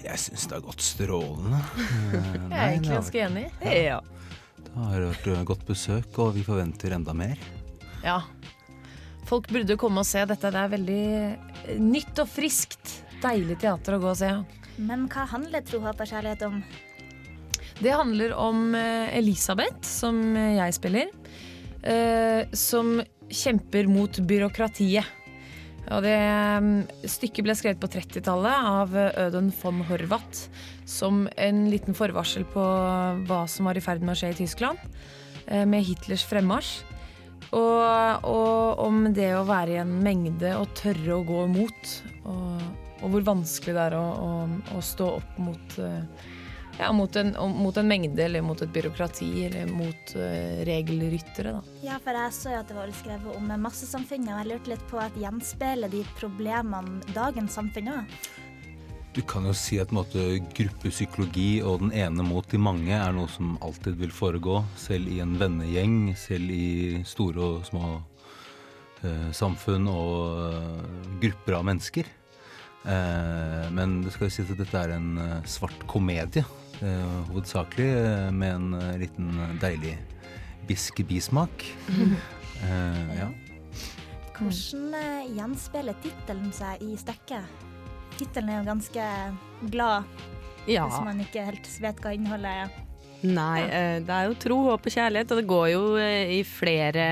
Jeg 0.00 0.18
syns 0.22 0.46
det 0.48 0.58
har 0.58 0.64
gått 0.64 0.82
strålende. 0.84 1.60
Eh, 1.60 2.30
Jeg 2.50 2.58
er 2.58 2.72
egentlig 2.72 2.94
har 2.94 3.02
ganske 3.02 3.28
enig. 3.28 3.46
Ja. 3.62 4.00
Ja. 4.74 4.86
Det 4.86 4.90
har 4.92 5.06
vært 5.08 5.26
eh, 5.32 5.44
godt 5.48 5.66
besøk, 5.68 6.18
og 6.22 6.34
vi 6.36 6.46
forventer 6.46 6.94
enda 6.96 7.16
mer. 7.16 7.38
ja. 8.04 8.20
Folk 9.28 9.46
burde 9.52 9.76
komme 9.78 10.02
og 10.02 10.08
se 10.08 10.24
dette. 10.26 10.50
Det 10.50 10.58
er 10.58 10.70
veldig 10.72 11.02
eh, 11.70 11.76
nytt 11.78 12.18
og 12.18 12.26
friskt. 12.30 12.96
Deilig 13.22 13.60
teater 13.62 13.94
å 13.94 14.00
gå 14.02 14.08
og 14.10 14.16
se. 14.18 14.30
Men 14.80 15.04
hva 15.12 15.26
handler 15.28 15.62
'Tro, 15.62 15.82
håp 15.84 16.00
og 16.00 16.08
kjærlighet' 16.08 16.46
om? 16.48 16.62
Det 17.80 17.92
handler 17.94 18.34
om 18.34 18.74
eh, 18.74 19.12
Elisabeth, 19.18 19.84
som 19.86 20.18
jeg 20.34 20.74
spiller, 20.74 21.12
eh, 21.84 22.48
som 22.52 22.98
kjemper 23.30 23.86
mot 23.86 24.18
byråkratiet. 24.26 25.06
Og 25.88 26.04
det 26.04 26.16
eh, 26.16 27.08
Stykket 27.08 27.46
ble 27.46 27.56
skrevet 27.58 27.80
på 27.82 27.90
30-tallet 27.90 28.68
av 28.70 28.92
eh, 28.98 29.16
Ødun 29.26 29.50
von 29.62 29.80
Horvath 29.88 30.50
som 30.90 31.24
en 31.38 31.64
liten 31.70 31.96
forvarsel 31.96 32.44
på 32.50 32.64
hva 33.28 33.42
som 33.50 33.68
var 33.68 33.78
i 33.78 33.84
ferd 33.84 34.02
med 34.04 34.16
å 34.16 34.20
skje 34.20 34.32
i 34.34 34.38
Tyskland, 34.42 34.80
eh, 35.46 35.64
med 35.68 35.86
Hitlers 35.86 36.26
fremmarsj. 36.28 36.80
Og, 37.56 38.26
og 38.30 38.82
om 38.84 39.08
det 39.14 39.32
å 39.34 39.46
være 39.48 39.74
i 39.74 39.80
en 39.82 39.96
mengde 40.04 40.52
og 40.54 40.70
tørre 40.78 41.16
å 41.16 41.24
gå 41.26 41.40
imot. 41.48 41.94
Og, 42.30 42.60
og 43.00 43.14
hvor 43.14 43.24
vanskelig 43.32 43.74
det 43.74 43.86
er 43.88 43.96
å, 43.98 44.04
å, 44.04 44.28
å 44.76 44.82
stå 44.84 45.08
opp 45.16 45.40
mot 45.42 45.78
eh, 45.82 46.28
ja, 46.80 46.90
mot 46.96 47.16
en, 47.20 47.32
mot 47.54 47.76
en 47.76 47.88
mengde, 47.88 48.24
eller 48.24 48.42
mot 48.44 48.60
et 48.62 48.72
byråkrati, 48.72 49.30
eller 49.46 49.70
mot 49.70 50.14
uh, 50.16 50.60
regelryttere, 50.66 51.54
da. 51.58 51.78
Ja, 51.84 51.98
for 52.02 52.16
jeg 52.16 52.36
så 52.36 52.54
jo 52.54 52.60
at 52.60 52.70
det 52.70 52.78
var 52.78 52.92
skrevet 52.96 53.36
om 53.36 53.50
massesamfunnet, 53.62 54.32
og 54.32 54.42
jeg 54.42 54.50
lurte 54.52 54.74
litt 54.74 54.86
på 54.90 55.00
at 55.02 55.18
gjenspeiler 55.20 55.92
de 55.92 56.04
problemene 56.18 57.12
dagens 57.16 57.58
samfunn 57.60 57.92
òg? 58.00 58.20
Du 59.10 59.24
kan 59.26 59.42
jo 59.42 59.52
si 59.58 59.80
at 59.82 59.90
måte, 59.90 60.22
gruppepsykologi 60.54 61.64
og 61.66 61.80
den 61.82 61.90
ene 61.98 62.22
mot 62.22 62.46
de 62.46 62.60
mange 62.62 62.94
er 62.94 63.10
noe 63.16 63.26
som 63.32 63.56
alltid 63.58 63.98
vil 63.98 64.12
foregå, 64.14 64.60
selv 64.78 65.10
i 65.10 65.18
en 65.24 65.34
vennegjeng, 65.40 66.12
selv 66.14 66.52
i 66.54 67.00
store 67.08 67.42
og 67.42 67.66
små 67.66 67.82
eh, 69.02 69.32
samfunn 69.34 69.90
og 69.90 70.14
eh, 70.46 70.94
grupper 71.26 71.58
av 71.58 71.66
mennesker. 71.72 72.06
Eh, 72.86 73.66
men 73.74 73.98
det 74.04 74.14
skal 74.14 74.28
jo 74.28 74.34
sies 74.36 74.54
at 74.54 74.62
dette 74.62 74.78
er 74.78 74.94
en 74.94 75.10
eh, 75.20 75.36
svart 75.50 75.82
komedie, 75.90 76.46
hovedsakelig 77.30 77.88
eh, 77.96 78.30
med 78.32 78.54
en 78.54 78.74
eh, 78.78 78.96
liten 79.02 79.30
eh, 79.40 79.54
deilig 79.62 79.96
bisk 80.68 81.02
bismak. 81.08 81.64
Eh, 82.60 83.12
ja. 83.16 83.26
Hvordan 84.36 84.90
eh, 84.98 85.30
gjenspeiler 85.32 85.94
tittelen 86.04 86.50
seg 86.52 86.82
i 86.84 86.90
stykket? 87.00 87.62
Tittelen 88.18 88.50
er 88.52 88.58
jo 88.58 88.66
ganske 88.66 89.06
glad, 89.72 90.04
Ja. 90.68 90.84
hvis 90.84 91.00
man 91.06 91.22
ikke 91.24 91.46
helt 91.46 91.70
vet 91.80 92.02
hva 92.04 92.12
innholdet 92.12 92.52
er. 92.66 92.74
Nei, 93.24 93.62
eh, 93.64 93.96
det 94.04 94.12
er 94.12 94.28
jo 94.28 94.36
tro, 94.44 94.58
håp 94.66 94.84
og 94.90 94.92
kjærlighet, 94.92 95.32
og 95.32 95.40
det 95.40 95.46
går 95.48 95.66
jo 95.72 95.82
eh, 96.04 96.34
i 96.36 96.42
flere 96.44 97.06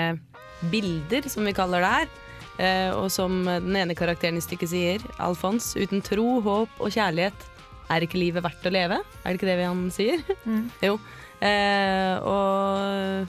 bilder, 0.69 1.31
som 1.33 1.49
vi 1.49 1.57
kaller 1.57 1.81
det 1.81 1.95
her. 1.95 2.13
Eh, 2.59 2.91
Og 3.01 3.09
som 3.15 3.41
den 3.49 3.73
ene 3.87 3.97
karakteren 3.97 4.37
i 4.37 4.45
stykket 4.45 4.69
sier, 4.69 5.09
Alfons, 5.17 5.73
uten 5.81 6.05
tro, 6.05 6.43
håp 6.45 6.77
og 6.77 6.93
kjærlighet 6.93 7.49
er 7.91 8.05
ikke 8.05 8.19
livet 8.21 8.43
verdt 8.45 8.67
å 8.69 8.71
leve. 8.73 8.99
Er 9.25 9.29
det 9.33 9.39
ikke 9.41 9.49
det 9.51 9.65
han 9.67 9.91
sier? 9.95 10.23
jo. 10.89 10.99
Eh, 11.41 12.17
og 12.27 13.29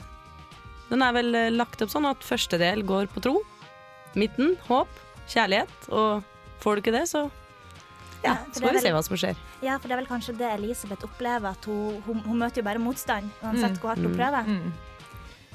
den 0.90 1.02
er 1.06 1.12
vel 1.14 1.34
eh, 1.38 1.50
lagt 1.54 1.82
opp 1.84 1.92
sånn 1.92 2.08
at 2.10 2.24
første 2.26 2.58
del 2.60 2.82
går 2.86 3.06
på 3.14 3.22
tro, 3.22 3.36
midten 4.18 4.56
håp, 4.66 4.90
kjærlighet, 5.30 5.86
og 5.94 6.24
får 6.60 6.74
du 6.76 6.82
ikke 6.84 6.96
det, 6.98 7.04
så 7.08 7.28
ja, 8.24 8.34
så 8.52 8.60
får 8.66 8.74
vi 8.76 8.80
se 8.84 8.90
hva 8.92 9.00
som 9.06 9.16
skjer. 9.16 9.38
Ja, 9.64 9.78
for 9.78 9.88
det 9.88 9.94
er 9.96 10.00
vel 10.02 10.10
kanskje 10.10 10.34
det 10.36 10.48
Elisabeth 10.58 11.06
opplever, 11.06 11.54
at 11.54 11.64
hun, 11.70 12.00
hun, 12.04 12.18
hun 12.26 12.40
møter 12.42 12.60
jo 12.60 12.66
bare 12.66 12.82
motstand, 12.82 13.30
uansett 13.40 13.78
Mm. 13.78 13.80
hvor 13.80 13.94
hardt 13.94 14.02
hun 14.04 14.12
Mm. 14.12 14.18
prøver. 14.18 14.50
Mm. 14.50 14.72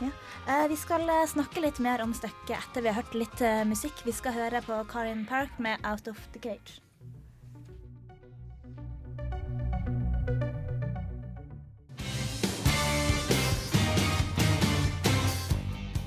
Ja. 0.02 0.10
Eh, 0.48 0.68
vi 0.72 0.76
skal 0.80 1.04
eh, 1.10 1.26
snakke 1.30 1.62
litt 1.62 1.78
mer 1.84 2.02
om 2.02 2.14
stykket 2.16 2.56
etter 2.58 2.82
vi 2.82 2.90
har 2.90 2.98
hørt 3.04 3.14
litt 3.14 3.44
musikk. 3.70 4.02
Vi 4.08 4.12
skal 4.16 4.34
høre 4.34 4.62
på 4.66 4.80
Karin 4.90 5.26
Park 5.30 5.60
med 5.60 5.78
'Out 5.84 6.08
of 6.08 6.18
the 6.34 6.40
Cage'. 6.40 6.80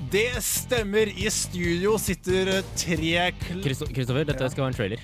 Det 0.09 0.41
stemmer. 0.41 1.11
I 1.21 1.29
studio 1.29 1.93
sitter 2.01 2.49
tre 2.73 3.27
kl... 3.43 3.59
Kristoffer, 3.61 4.23
dette 4.25 4.47
skal 4.49 4.63
være 4.63 4.71
en 4.71 4.77
trailer. 4.77 5.03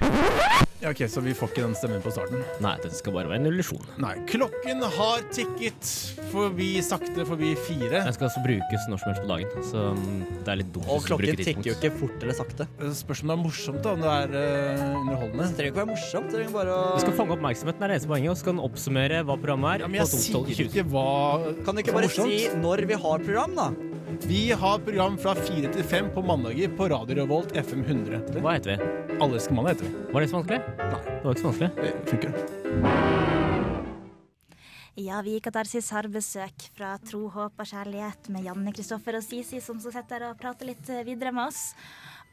Ja, 0.81 0.89
ok, 0.89 1.03
Så 1.09 1.21
vi 1.21 1.35
får 1.37 1.51
ikke 1.51 1.61
den 1.61 1.75
stemmen 1.77 2.01
på 2.01 2.09
starten? 2.13 2.41
Nei, 2.61 2.71
dette 2.81 2.97
skal 2.97 3.13
bare 3.13 3.29
være 3.29 3.43
en 3.43 3.49
illusjon. 3.51 3.83
Nei. 4.01 4.15
Klokken 4.29 4.81
har 4.97 5.23
tikket 5.33 5.91
forbi 6.31 6.71
sakte 6.85 7.25
forbi 7.29 7.53
fire. 7.67 8.01
Den 8.01 8.17
skal 8.17 8.27
altså 8.31 8.43
brukes 8.47 8.89
når 8.89 9.03
som 9.03 9.11
helst 9.11 9.23
på 9.23 9.29
dagen, 9.29 9.63
så 9.69 9.85
mm, 9.93 10.19
det 10.41 10.53
er 10.55 10.59
litt 10.63 10.73
dumt. 10.73 10.89
Og 10.89 11.05
klokken 11.05 11.41
tikker 11.41 11.69
jo 11.69 11.77
ikke 11.77 11.93
fort 12.01 12.25
eller 12.25 12.37
sakte. 12.41 12.69
Spørs 12.97 13.21
om 13.21 13.31
det 13.31 13.37
er 13.37 13.41
morsomt, 13.45 13.81
da. 13.85 13.93
Om 13.93 14.05
det 14.05 14.13
er 14.17 14.35
uh, 14.35 14.99
underholdende. 15.03 15.49
Det 15.51 15.59
trenger 15.61 15.73
ikke 15.73 15.81
være 15.83 15.91
morsomt. 15.93 16.29
Det 16.31 16.39
trenger 16.39 16.55
bare 16.57 16.77
å 16.77 16.85
Du 16.91 17.05
skal 17.05 17.19
fange 17.21 17.37
oppmerksomheten, 17.37 17.81
det 17.81 17.87
er 17.87 17.93
det 17.93 17.99
eneste 17.99 18.13
poenget, 18.15 18.33
og 18.33 18.41
så 18.41 18.49
den 18.51 18.63
oppsummere 18.69 19.25
hva 19.29 19.37
programmet 19.37 19.75
er. 19.75 19.85
Ja, 19.85 19.91
men 19.93 20.01
jeg 20.01 20.09
på 20.09 20.23
sier 20.25 20.65
ikke 20.65 20.89
hva 20.89 21.09
Kan 21.61 21.77
du 21.77 21.85
ikke 21.85 21.97
bare 22.01 22.09
si 22.09 22.47
når 22.57 22.89
vi 22.89 23.03
har 23.05 23.29
program, 23.29 23.61
da? 23.61 23.69
Vi 24.23 24.51
har 24.51 24.79
program 24.79 25.17
fra 25.17 25.35
fire 25.35 25.67
til 25.73 25.83
fem 25.83 26.07
på 26.13 26.21
mandager 26.23 26.71
på 26.77 26.87
Radio 26.89 27.15
Revolt 27.19 27.51
FM 27.57 27.81
100. 27.83 28.39
Hva 28.39 28.53
heter 28.55 28.71
vi? 28.71 28.75
Alle 29.19 29.39
mandag 29.51 29.73
heter 29.73 29.85
vi. 29.85 29.91
Var 30.13 30.21
det 30.21 30.29
så 30.29 30.37
vanskelig? 30.37 30.59
Nei. 30.79 31.01
Det 31.05 31.23
var 31.25 31.31
ikke 31.33 31.41
så 31.41 31.49
vanskelig. 31.49 31.71
Det 31.81 31.91
funker. 32.11 32.31
Ja, 34.95 35.19
vi 35.25 35.35
i 35.35 35.41
Katarsis 35.43 35.91
har 35.91 36.07
besøk 36.07 36.69
fra 36.77 36.93
Tro, 37.03 37.25
håp 37.33 37.59
og 37.59 37.67
kjærlighet 37.67 38.29
med 38.31 38.47
Janne 38.47 38.71
Kristoffer 38.75 39.17
og 39.19 39.25
Sisi, 39.25 39.59
som 39.59 39.81
skal 39.83 39.97
sitte 39.97 40.15
her 40.15 40.29
og 40.29 40.39
prate 40.39 40.63
litt 40.69 40.87
eh, 40.87 41.03
videre 41.07 41.33
med 41.35 41.49
oss. 41.49 41.73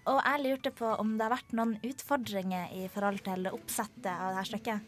Og 0.07 0.21
jeg 0.23 0.45
lurte 0.45 0.71
på 0.77 0.87
om 1.03 1.17
det 1.17 1.27
har 1.27 1.35
vært 1.35 1.57
noen 1.59 1.75
utfordringer 1.83 2.71
i 2.79 2.87
forhold 2.93 3.25
til 3.27 3.51
oppsettet 3.51 4.13
av 4.13 4.31
det 4.31 4.39
her 4.39 4.51
stykket. 4.53 4.79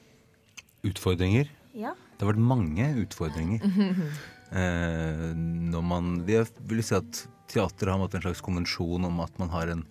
Utfordringer? 0.87 1.51
Ja. 1.75 1.97
Det 2.15 2.23
har 2.23 2.31
vært 2.37 2.49
mange 2.55 2.87
utfordringer. 3.03 3.59
Eh, 4.55 5.31
når 5.35 5.83
man 5.83 6.11
Jeg 6.29 6.47
vil 6.69 6.83
si 6.87 6.95
at 6.95 7.25
teater 7.51 7.91
har 7.91 7.99
en 7.99 8.23
slags 8.23 8.43
konvensjon 8.43 9.05
om 9.05 9.19
at 9.21 9.35
man 9.39 9.51
har 9.51 9.71
en, 9.73 9.83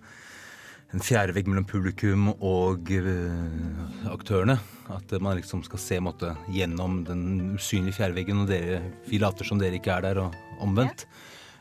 en 0.92 1.04
fjærvegg 1.04 1.48
mellom 1.48 1.66
publikum 1.68 2.30
og 2.34 2.90
eh, 2.90 4.08
aktørene. 4.10 4.56
At 4.92 5.12
man 5.20 5.36
liksom 5.38 5.62
skal 5.64 5.80
se 5.80 6.00
måtte, 6.00 6.32
gjennom 6.52 7.02
den 7.08 7.54
usynlige 7.56 8.00
fjærveggen, 8.00 8.44
og 8.44 8.50
dere, 8.52 8.80
vi 9.08 9.20
later 9.20 9.48
som 9.48 9.60
dere 9.60 9.80
ikke 9.80 9.94
er 9.96 10.08
der, 10.08 10.22
og 10.26 10.64
omvendt. 10.64 11.06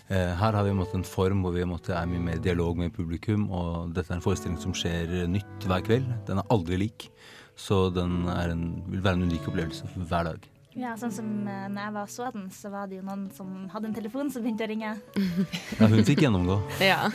Eh, 0.10 0.34
her 0.40 0.56
har 0.56 0.64
vi 0.64 0.76
måtte, 0.76 0.98
en 1.00 1.08
form 1.08 1.44
hvor 1.44 1.56
vi 1.56 1.68
måtte, 1.68 1.96
er 1.96 2.08
mye 2.08 2.24
mer 2.24 2.40
i 2.40 2.44
dialog 2.44 2.80
med 2.80 2.96
publikum, 2.96 3.50
og 3.52 3.94
dette 3.96 4.12
er 4.12 4.20
en 4.20 4.26
forestilling 4.26 4.60
som 4.60 4.76
skjer 4.76 5.24
nytt 5.32 5.68
hver 5.68 5.84
kveld. 5.84 6.08
Den 6.28 6.40
er 6.40 6.52
aldri 6.56 6.80
lik, 6.88 7.10
så 7.56 7.88
den 7.94 8.24
er 8.32 8.56
en, 8.56 8.68
vil 8.92 9.04
være 9.04 9.20
en 9.20 9.30
unik 9.32 9.52
opplevelse 9.52 9.92
hver 10.08 10.32
dag. 10.32 10.53
Ja, 10.74 10.96
sånn 10.98 11.12
som 11.14 11.28
eh, 11.46 11.68
når 11.70 11.84
jeg 11.84 11.94
var 11.94 12.08
så 12.10 12.28
den, 12.34 12.48
så 12.50 12.70
var 12.74 12.88
det 12.90 12.98
jo 12.98 13.04
noen 13.06 13.28
som 13.38 13.50
hadde 13.70 13.92
en 13.92 13.94
telefon 13.94 14.32
som 14.34 14.42
begynte 14.42 14.66
å 14.66 14.70
ringe. 14.72 14.94
Ja, 15.80 15.88
hun 15.90 16.02
fikk 16.08 16.22
gjennomgå. 16.24 16.56
Ja. 16.82 17.10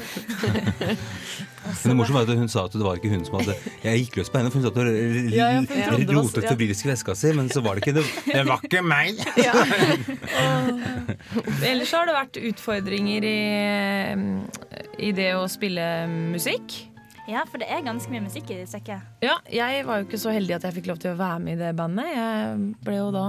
Men 1.68 1.90
det 1.90 1.97
morsomme 1.99 2.21
var 2.23 2.31
at 2.31 2.38
hun 2.40 2.49
sa 2.51 2.62
at 2.68 2.75
det 2.79 2.85
var 2.87 2.97
ikke 2.99 3.11
hun 3.12 3.25
som 3.27 3.35
hadde 3.38 3.55
Jeg 3.83 4.01
gikk 4.05 4.16
løs 4.21 4.31
på 4.33 4.38
henne, 4.40 4.51
for 4.53 4.61
hun 4.61 4.66
satt 4.68 4.79
og 4.81 4.87
r- 4.88 5.29
Ja, 5.35 5.49
ja, 5.53 5.62
for 5.66 5.75
hun 5.75 5.85
trodde 5.85 5.99
det 5.99 6.07
var- 6.14 6.21
rotet 6.23 6.47
ja. 6.47 6.53
febrilsk 6.55 6.87
i 6.87 6.90
veska 6.92 7.16
si, 7.18 7.33
men 7.37 7.51
så 7.53 7.62
var 7.66 7.77
det 7.77 7.85
ikke 7.85 7.97
det. 7.99 8.05
Det 8.38 8.44
var 8.49 8.62
ikke 8.64 8.83
meg! 8.87 9.18
Ellers 11.66 11.92
har 11.94 12.09
det 12.09 12.14
vært 12.16 12.38
utfordringer 12.53 13.27
i, 13.27 13.38
i 15.09 15.12
det 15.16 15.33
å 15.38 15.44
spille 15.51 15.85
musikk. 16.33 16.79
Ja, 17.29 17.45
for 17.45 17.61
det 17.61 17.69
er 17.69 17.85
ganske 17.85 18.09
mye 18.12 18.25
musikk 18.25 18.49
i 18.55 18.62
stykket. 18.64 19.05
Ja, 19.25 19.37
jeg 19.53 19.85
var 19.85 20.01
jo 20.01 20.09
ikke 20.09 20.21
så 20.21 20.33
heldig 20.33 20.57
at 20.57 20.64
jeg 20.64 20.79
fikk 20.79 20.88
lov 20.88 21.01
til 21.03 21.12
å 21.12 21.19
være 21.19 21.43
med 21.45 21.59
i 21.59 21.61
det 21.61 21.75
bandet. 21.77 22.09
Jeg 22.14 22.61
ble 22.87 22.95
jo 22.97 23.11
da, 23.12 23.25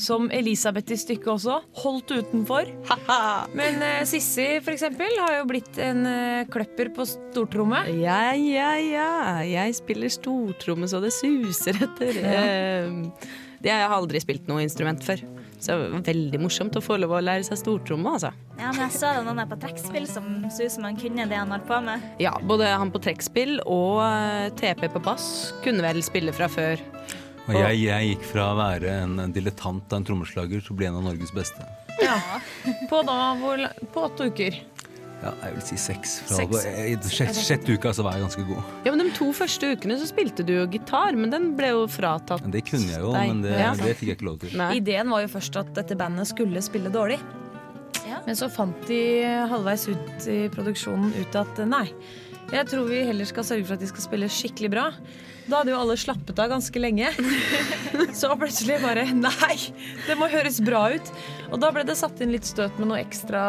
som 0.00 0.30
Elisabeth 0.32 0.94
i 0.94 0.98
stykket 1.00 1.28
også, 1.34 1.58
holdt 1.82 2.14
utenfor. 2.16 2.70
Men 3.56 3.80
uh, 3.84 4.02
Sissi 4.08 4.48
for 4.64 4.72
eksempel 4.72 5.20
har 5.20 5.38
jo 5.38 5.48
blitt 5.52 5.80
en 5.84 6.04
uh, 6.08 6.48
kløpper 6.52 6.94
på 6.96 7.04
stortromme. 7.08 7.84
Ja, 8.00 8.32
ja, 8.40 8.72
ja. 8.80 9.10
Jeg 9.44 9.76
spiller 9.82 10.12
stortromme 10.12 10.88
så 10.88 11.04
det 11.04 11.12
suser 11.16 11.76
etter. 11.76 12.22
Ja. 12.24 12.46
Uh, 12.88 13.34
det 13.60 13.72
har 13.72 13.84
jeg 13.84 13.96
aldri 13.96 14.20
spilt 14.22 14.48
noe 14.48 14.64
instrument 14.64 15.04
før. 15.04 15.20
Så 15.58 15.72
det 15.72 15.88
var 15.90 16.02
veldig 16.04 16.40
morsomt 16.42 16.76
å 16.76 16.82
få 16.84 16.98
lov 17.00 17.14
å 17.16 17.22
lære 17.24 17.46
seg 17.46 17.60
stortromme, 17.60 18.12
altså. 18.18 18.32
Ja, 18.58 18.72
men 18.72 18.82
jeg 18.84 18.96
så 18.96 19.12
det 19.16 19.24
noen 19.26 19.40
der 19.40 19.48
på 19.50 19.58
trekkspill 19.62 20.08
som 20.10 20.28
så 20.52 20.66
ut 20.66 20.74
som 20.74 20.84
han 20.88 20.98
kunne 21.00 21.26
det 21.30 21.38
han 21.38 21.52
holdt 21.54 21.66
på 21.68 21.80
med. 21.86 22.04
Ja, 22.22 22.34
både 22.44 22.68
han 22.72 22.92
på 22.92 23.00
trekkspill 23.06 23.58
og 23.64 24.02
eh, 24.04 24.50
TP 24.58 24.86
på 24.92 25.02
bass 25.04 25.28
kunne 25.64 25.84
vel 25.86 26.02
spille 26.04 26.34
fra 26.36 26.50
før. 26.52 26.82
Og 27.46 27.54
jeg, 27.54 27.82
jeg 27.86 28.12
gikk 28.12 28.24
fra 28.32 28.50
å 28.52 28.58
være 28.58 28.94
en 29.04 29.34
dilettant 29.34 29.92
av 29.92 30.00
en 30.00 30.06
trommeslager 30.08 30.62
til 30.64 30.74
å 30.74 30.78
bli 30.80 30.88
en 30.88 30.98
av 30.98 31.04
Norges 31.06 31.32
beste. 31.34 31.66
Ja. 32.02 32.16
På 32.90 33.00
da 33.06 33.32
hvor 33.40 33.62
På 33.94 34.08
åtte 34.10 34.26
uker. 34.28 34.58
Ja, 35.22 35.30
jeg 35.46 35.54
vil 35.56 35.62
si 35.64 35.76
seks. 35.80 36.10
Fra, 36.28 36.36
Seks. 36.42 36.66
I 36.66 36.96
sjette, 37.08 37.40
sjette 37.40 37.72
uka 37.72 37.92
så 37.96 38.04
var 38.04 38.18
jeg 38.18 38.26
ganske 38.26 38.44
god. 38.50 38.74
Ja, 38.84 38.92
men 38.92 39.00
De 39.06 39.12
to 39.16 39.30
første 39.34 39.70
ukene 39.72 39.96
så 39.98 40.06
spilte 40.10 40.44
du 40.46 40.52
jo 40.58 40.66
gitar, 40.70 41.16
men 41.16 41.32
den 41.32 41.54
ble 41.56 41.70
jo 41.72 41.86
fratatt. 41.88 42.42
deg. 42.44 42.52
det 42.58 42.64
kunne 42.68 42.90
jeg 42.92 43.00
jo, 43.00 43.12
Nei. 43.16 43.26
men 43.32 43.40
det, 43.46 43.54
Ja. 43.58 43.72
det 43.74 43.96
fikk 43.96 44.08
jeg 44.12 44.18
ikke 44.18 44.28
lov 44.28 44.38
til. 44.44 44.50
Ideen 44.76 45.08
var 45.10 45.24
jo 45.24 45.28
først 45.32 45.56
at 45.62 45.72
dette 45.74 45.96
bandet 45.96 46.28
skulle 46.28 46.60
spille 46.62 46.92
dårlig. 46.92 47.18
Men 48.26 48.34
så 48.38 48.48
fant 48.50 48.86
de 48.86 49.00
halvveis 49.50 49.88
ut 49.88 50.26
i 50.30 50.48
produksjonen 50.52 51.12
ut 51.16 51.34
at 51.38 51.58
nei, 51.66 51.88
jeg 52.52 52.66
tror 52.70 52.86
vi 52.88 53.00
heller 53.06 53.24
skal 53.26 53.42
sørge 53.44 53.66
for 53.66 53.74
at 53.74 53.80
de 53.82 53.86
skal 53.90 54.04
spille 54.04 54.28
skikkelig 54.30 54.70
bra. 54.70 54.84
Da 55.46 55.60
hadde 55.60 55.70
jo 55.70 55.78
alle 55.78 55.94
slappet 56.00 56.38
av 56.42 56.50
ganske 56.50 56.80
lenge. 56.82 57.12
Så 58.20 58.32
plutselig 58.38 58.80
bare 58.82 59.04
Nei, 59.14 59.56
det 60.08 60.16
må 60.18 60.26
høres 60.32 60.58
bra 60.64 60.88
ut. 60.96 61.10
Og 61.52 61.60
da 61.62 61.70
ble 61.74 61.84
det 61.86 61.94
satt 61.98 62.20
inn 62.24 62.32
litt 62.34 62.48
støt 62.48 62.80
med 62.80 62.90
noen 62.90 63.02
ekstra 63.04 63.42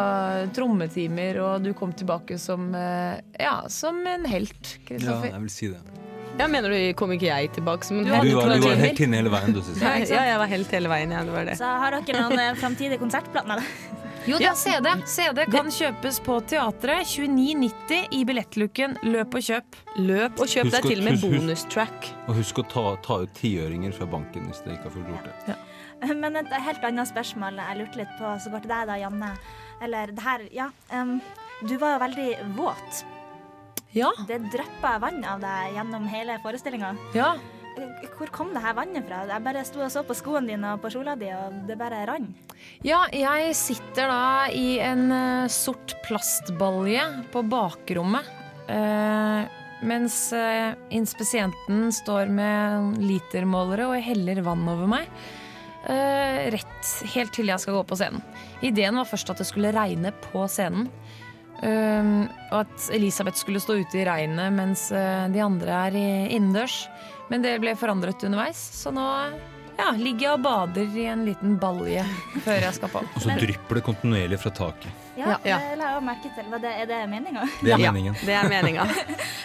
trommetimer, 0.54 1.40
og 1.42 1.66
du 1.66 1.72
kom 1.78 1.96
tilbake 1.98 2.38
som 2.42 2.70
eh, 2.78 3.18
Ja, 3.42 3.64
som 3.74 4.04
en 4.06 4.28
helt, 4.30 4.76
Kristoffer. 4.86 5.32
Ja, 5.32 5.38
jeg 5.40 5.48
vil 5.48 5.54
si 5.54 5.72
det. 5.74 5.82
Ja, 6.38 6.46
Mener 6.46 6.70
du 6.70 6.78
kom 6.94 7.10
ikke 7.16 7.32
jeg 7.32 7.50
tilbake 7.56 7.88
som 7.88 7.98
en 7.98 8.06
Du 8.06 8.12
var, 8.14 8.52
du 8.54 8.68
var 8.68 8.78
helt 8.78 9.00
inne 9.02 9.24
hele 9.24 9.32
veien, 9.34 9.56
du, 9.56 9.64
Sissel. 9.66 9.82
Ja, 9.82 9.96
ja, 10.06 10.26
jeg 10.36 10.42
var 10.44 10.52
helt 10.54 10.76
hele 10.78 10.92
veien. 10.92 11.16
Ja, 11.18 11.24
det 11.26 11.34
var 11.34 11.50
det. 11.50 11.56
Så 11.58 11.72
har 11.82 11.98
dere 11.98 12.26
noen 12.28 12.44
eh, 12.44 12.54
framtidige 12.62 13.02
konsertplaner? 13.02 13.64
Jo 14.28 14.38
da, 14.42 14.52
CD. 14.60 14.92
CD 15.08 15.46
kan 15.52 15.70
kjøpes 15.72 16.18
på 16.26 16.38
teatret. 16.52 17.08
29,90 17.08 18.10
i 18.18 18.24
billettluken. 18.28 18.98
Løp 19.08 19.38
og 19.40 19.46
kjøp. 19.48 19.78
Løp 20.04 20.42
og 20.44 20.48
kjøp. 20.52 20.68
Det 20.72 20.80
er 20.82 20.84
å- 20.84 20.92
til 20.92 21.00
og 21.00 21.06
med 21.06 21.14
husk- 21.16 21.24
husk- 21.32 21.40
bonustrack. 21.40 22.10
Og 22.28 22.36
husk 22.42 22.60
å 22.60 22.66
ta, 22.74 22.86
ta 23.06 23.20
ut 23.24 23.34
tiøringer 23.40 23.94
fra 23.96 24.06
banken 24.12 24.50
hvis 24.50 24.60
dere 24.66 24.76
ikke 24.78 24.90
har 24.90 24.96
fått 24.98 25.12
gjort 25.14 25.48
det. 25.48 25.58
Men 26.22 26.36
et 26.38 26.52
helt 26.62 26.84
annet 26.86 27.10
spørsmål 27.10 27.56
jeg 27.64 27.78
lurte 27.80 27.98
litt 28.04 28.12
på, 28.20 28.34
så 28.44 28.52
går 28.54 28.66
til 28.68 28.70
deg 28.76 28.88
da, 28.92 28.98
Janne. 29.02 29.32
Eller 29.82 30.12
det 30.14 30.24
her, 30.26 30.44
ja. 30.54 30.68
em, 30.94 31.16
du 31.66 31.78
var 31.82 31.96
jo 31.96 32.04
veldig 32.06 32.28
våt. 32.58 33.04
Ja. 33.96 34.12
Det 34.28 34.42
dryppa 34.54 34.98
vann 35.02 35.24
av 35.26 35.40
deg 35.42 35.74
gjennom 35.78 36.06
hele 36.12 36.36
forestillinga. 36.44 36.92
Ja. 37.16 37.32
Hvor 38.18 38.32
kom 38.34 38.54
det 38.56 38.64
her 38.64 38.74
vannet 38.78 39.06
fra? 39.06 39.22
Jeg 39.30 39.44
bare 39.46 39.62
sto 39.68 39.82
og 39.86 39.92
så 39.94 40.02
på 40.06 40.16
skoene 40.18 40.50
dine 40.50 40.74
og 40.74 40.82
på 40.82 40.90
kjola 40.96 41.14
di, 41.20 41.30
og 41.36 41.60
det 41.70 41.78
bare 41.78 42.06
rant. 42.10 42.56
Ja, 42.86 43.04
jeg 43.14 43.54
sitter 43.58 44.10
da 44.10 44.48
i 44.50 44.80
en 44.82 45.12
eh, 45.14 45.52
sort 45.54 45.94
plastbalje 46.08 47.04
på 47.34 47.44
bakrommet. 47.46 48.26
eh, 48.68 49.46
mens 49.86 50.34
inspisienten 50.90 51.92
står 51.94 52.32
med 52.34 52.98
litermålere 52.98 53.86
og 53.92 54.02
heller 54.02 54.42
vann 54.42 54.66
over 54.68 54.90
meg. 54.90 55.06
eh, 55.86 56.50
rett 56.50 56.90
helt 57.14 57.32
til 57.32 57.48
jeg 57.48 57.62
skal 57.62 57.78
gå 57.78 57.84
på 57.86 57.96
scenen. 58.00 58.24
Ideen 58.66 58.98
var 58.98 59.06
først 59.06 59.30
at 59.30 59.38
det 59.38 59.46
skulle 59.46 59.72
regne 59.72 60.12
på 60.32 60.48
scenen. 60.50 60.90
Og 61.58 62.58
at 62.60 62.90
Elisabeth 62.94 63.38
skulle 63.38 63.60
stå 63.60 63.80
ute 63.80 63.98
i 63.98 64.06
regnet 64.06 64.54
mens 64.54 64.92
eh, 64.94 65.26
de 65.34 65.40
andre 65.42 65.80
er 65.88 65.96
innendørs. 66.30 66.88
Men 67.30 67.42
det 67.44 67.58
ble 67.62 67.74
forandret 67.76 68.24
underveis, 68.24 68.58
så 68.82 68.92
nå 68.96 69.04
ja, 69.78 69.92
ligger 69.94 70.22
jeg 70.26 70.32
og 70.38 70.42
bader 70.46 70.96
i 70.98 71.06
en 71.12 71.26
liten 71.28 71.58
balje 71.62 72.06
før 72.46 72.64
jeg 72.66 72.74
skal 72.80 72.90
på. 72.90 73.02
Og 73.04 73.22
så 73.22 73.36
drypper 73.38 73.78
det 73.80 73.84
kontinuerlig 73.86 74.40
fra 74.42 74.50
taket. 74.58 75.04
Ja, 75.18 75.36
det 75.44 75.58
la 75.78 75.92
jeg 75.98 76.06
merke 76.08 76.32
til. 76.38 76.50
Det, 76.62 76.72
er 76.82 76.86
det 76.90 77.02
meninga? 77.12 77.44
Det 77.62 77.74
er 77.76 77.84
meningen. 77.84 78.16
Det 78.24 78.34
er 78.38 78.50
meninga. 78.50 78.88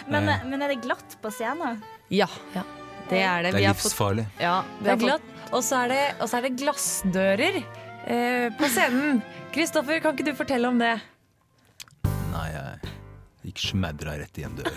men, 0.07 0.29
Eh. 0.29 0.43
men 0.49 0.61
er 0.61 0.73
det 0.73 0.81
glatt 0.85 1.17
på 1.21 1.31
scenen? 1.33 1.81
Ja, 2.09 2.27
det 3.09 3.19
er 3.21 3.43
det. 3.43 3.51
Det 3.53 3.61
er 3.61 3.67
har 3.67 3.73
fått- 3.73 3.83
livsfarlig. 3.91 4.25
Ja, 4.39 4.63
Det 4.81 4.91
er 4.95 5.01
glatt. 5.01 5.29
Og 5.53 5.61
så 5.61 5.83
er 5.83 5.87
det, 5.93 6.01
og 6.21 6.29
så 6.29 6.37
er 6.39 6.41
det 6.47 6.55
glassdører 6.57 7.57
eh, 8.07 8.49
på 8.57 8.69
scenen. 8.73 9.21
Kristoffer, 9.53 9.99
kan 10.01 10.15
ikke 10.15 10.25
du 10.31 10.33
fortelle 10.33 10.65
om 10.71 10.79
det? 10.81 10.95
Gikk 13.53 13.67
smadra 13.69 14.15
rett 14.17 14.37
i 14.41 14.47
en 14.47 14.55
dør. 14.57 14.71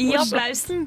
I 0.00 0.14
applausen. 0.16 0.86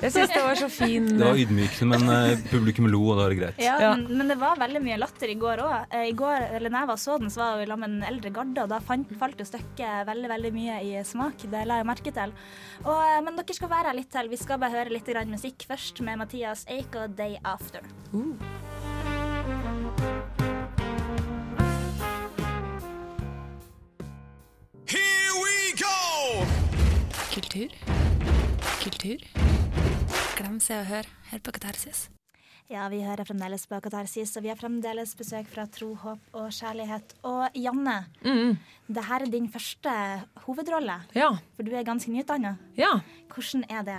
Jeg 0.00 0.12
syns 0.14 0.30
det 0.32 0.40
var 0.40 0.56
så 0.56 0.68
fin 0.72 1.04
Det 1.10 1.20
var 1.20 1.36
ydmykende, 1.36 1.98
men 2.00 2.12
eh, 2.14 2.42
publikum 2.48 2.86
lo, 2.88 3.02
og 3.10 3.18
da 3.18 3.26
var 3.26 3.34
det 3.34 3.38
greit. 3.40 3.58
Ja, 3.60 3.74
Men, 3.92 4.06
men 4.16 4.30
det 4.32 4.38
var 4.40 4.60
veldig 4.60 4.80
mye 4.84 4.96
latter 5.00 5.28
i 5.28 5.36
går 5.40 5.60
òg. 5.64 5.96
I 6.08 6.14
går, 6.16 6.46
eller 6.56 6.72
når 6.72 6.84
jeg 6.84 6.90
var 6.92 7.00
så 7.02 7.18
den, 7.20 7.32
så 7.32 7.42
var 7.42 7.60
jeg 7.60 7.68
sammen 7.72 7.98
med 7.98 8.00
en 8.00 8.08
eldre 8.14 8.32
garde, 8.38 8.64
og 8.64 8.72
da 8.72 8.78
fant, 8.84 9.12
falt 9.20 9.40
jo 9.40 9.48
stykket 9.48 10.08
veldig 10.08 10.32
veldig 10.32 10.52
mye 10.56 10.78
i 10.88 10.94
smak. 11.04 11.44
Det 11.52 11.66
la 11.68 11.82
jeg 11.82 11.88
merke 11.90 12.14
til. 12.20 12.32
Og, 12.86 12.96
eh, 12.96 13.20
men 13.26 13.40
dere 13.40 13.58
skal 13.60 13.72
være 13.74 13.92
her 13.92 14.00
litt 14.00 14.12
til. 14.16 14.32
Vi 14.32 14.40
skal 14.40 14.60
bare 14.64 14.76
høre 14.78 14.96
litt 14.96 15.12
grann 15.12 15.32
musikk 15.36 15.68
først, 15.68 16.00
med 16.04 16.20
Mathias 16.24 16.64
Eik 16.72 16.96
og 17.00 17.16
Day 17.20 17.36
After. 17.44 17.84
Here 24.88 25.32
we 25.42 25.56
go! 25.76 26.44
Kultur. 27.34 27.68
Kultur. 28.82 29.18
Glem 30.38 30.60
Se 30.62 30.78
og 30.80 30.86
Hør 30.88 31.08
her 31.32 31.42
på 31.44 31.52
Katarsis. 31.56 32.06
Ja, 32.68 32.84
vi 32.92 33.00
hører 33.00 33.24
fremdeles 33.24 33.64
på 33.68 33.78
Katarsis, 33.84 34.34
og 34.36 34.44
vi 34.44 34.50
har 34.52 34.58
fremdeles 34.60 35.14
besøk 35.16 35.48
fra 35.48 35.64
Tro, 35.72 35.94
håp 36.02 36.20
og 36.36 36.50
kjærlighet. 36.52 37.14
Og 37.24 37.48
Janne, 37.56 38.06
Mm. 38.24 38.58
det 38.88 39.04
her 39.04 39.22
er 39.22 39.30
din 39.32 39.48
første 39.52 39.90
hovedrolle. 40.44 40.98
Ja. 41.14 41.30
For 41.56 41.62
du 41.62 41.72
er 41.72 41.82
ganske 41.84 42.10
nyutdanna. 42.12 42.56
Ja. 42.76 43.00
Hvordan 43.32 43.64
er 43.70 43.82
det? 43.82 43.98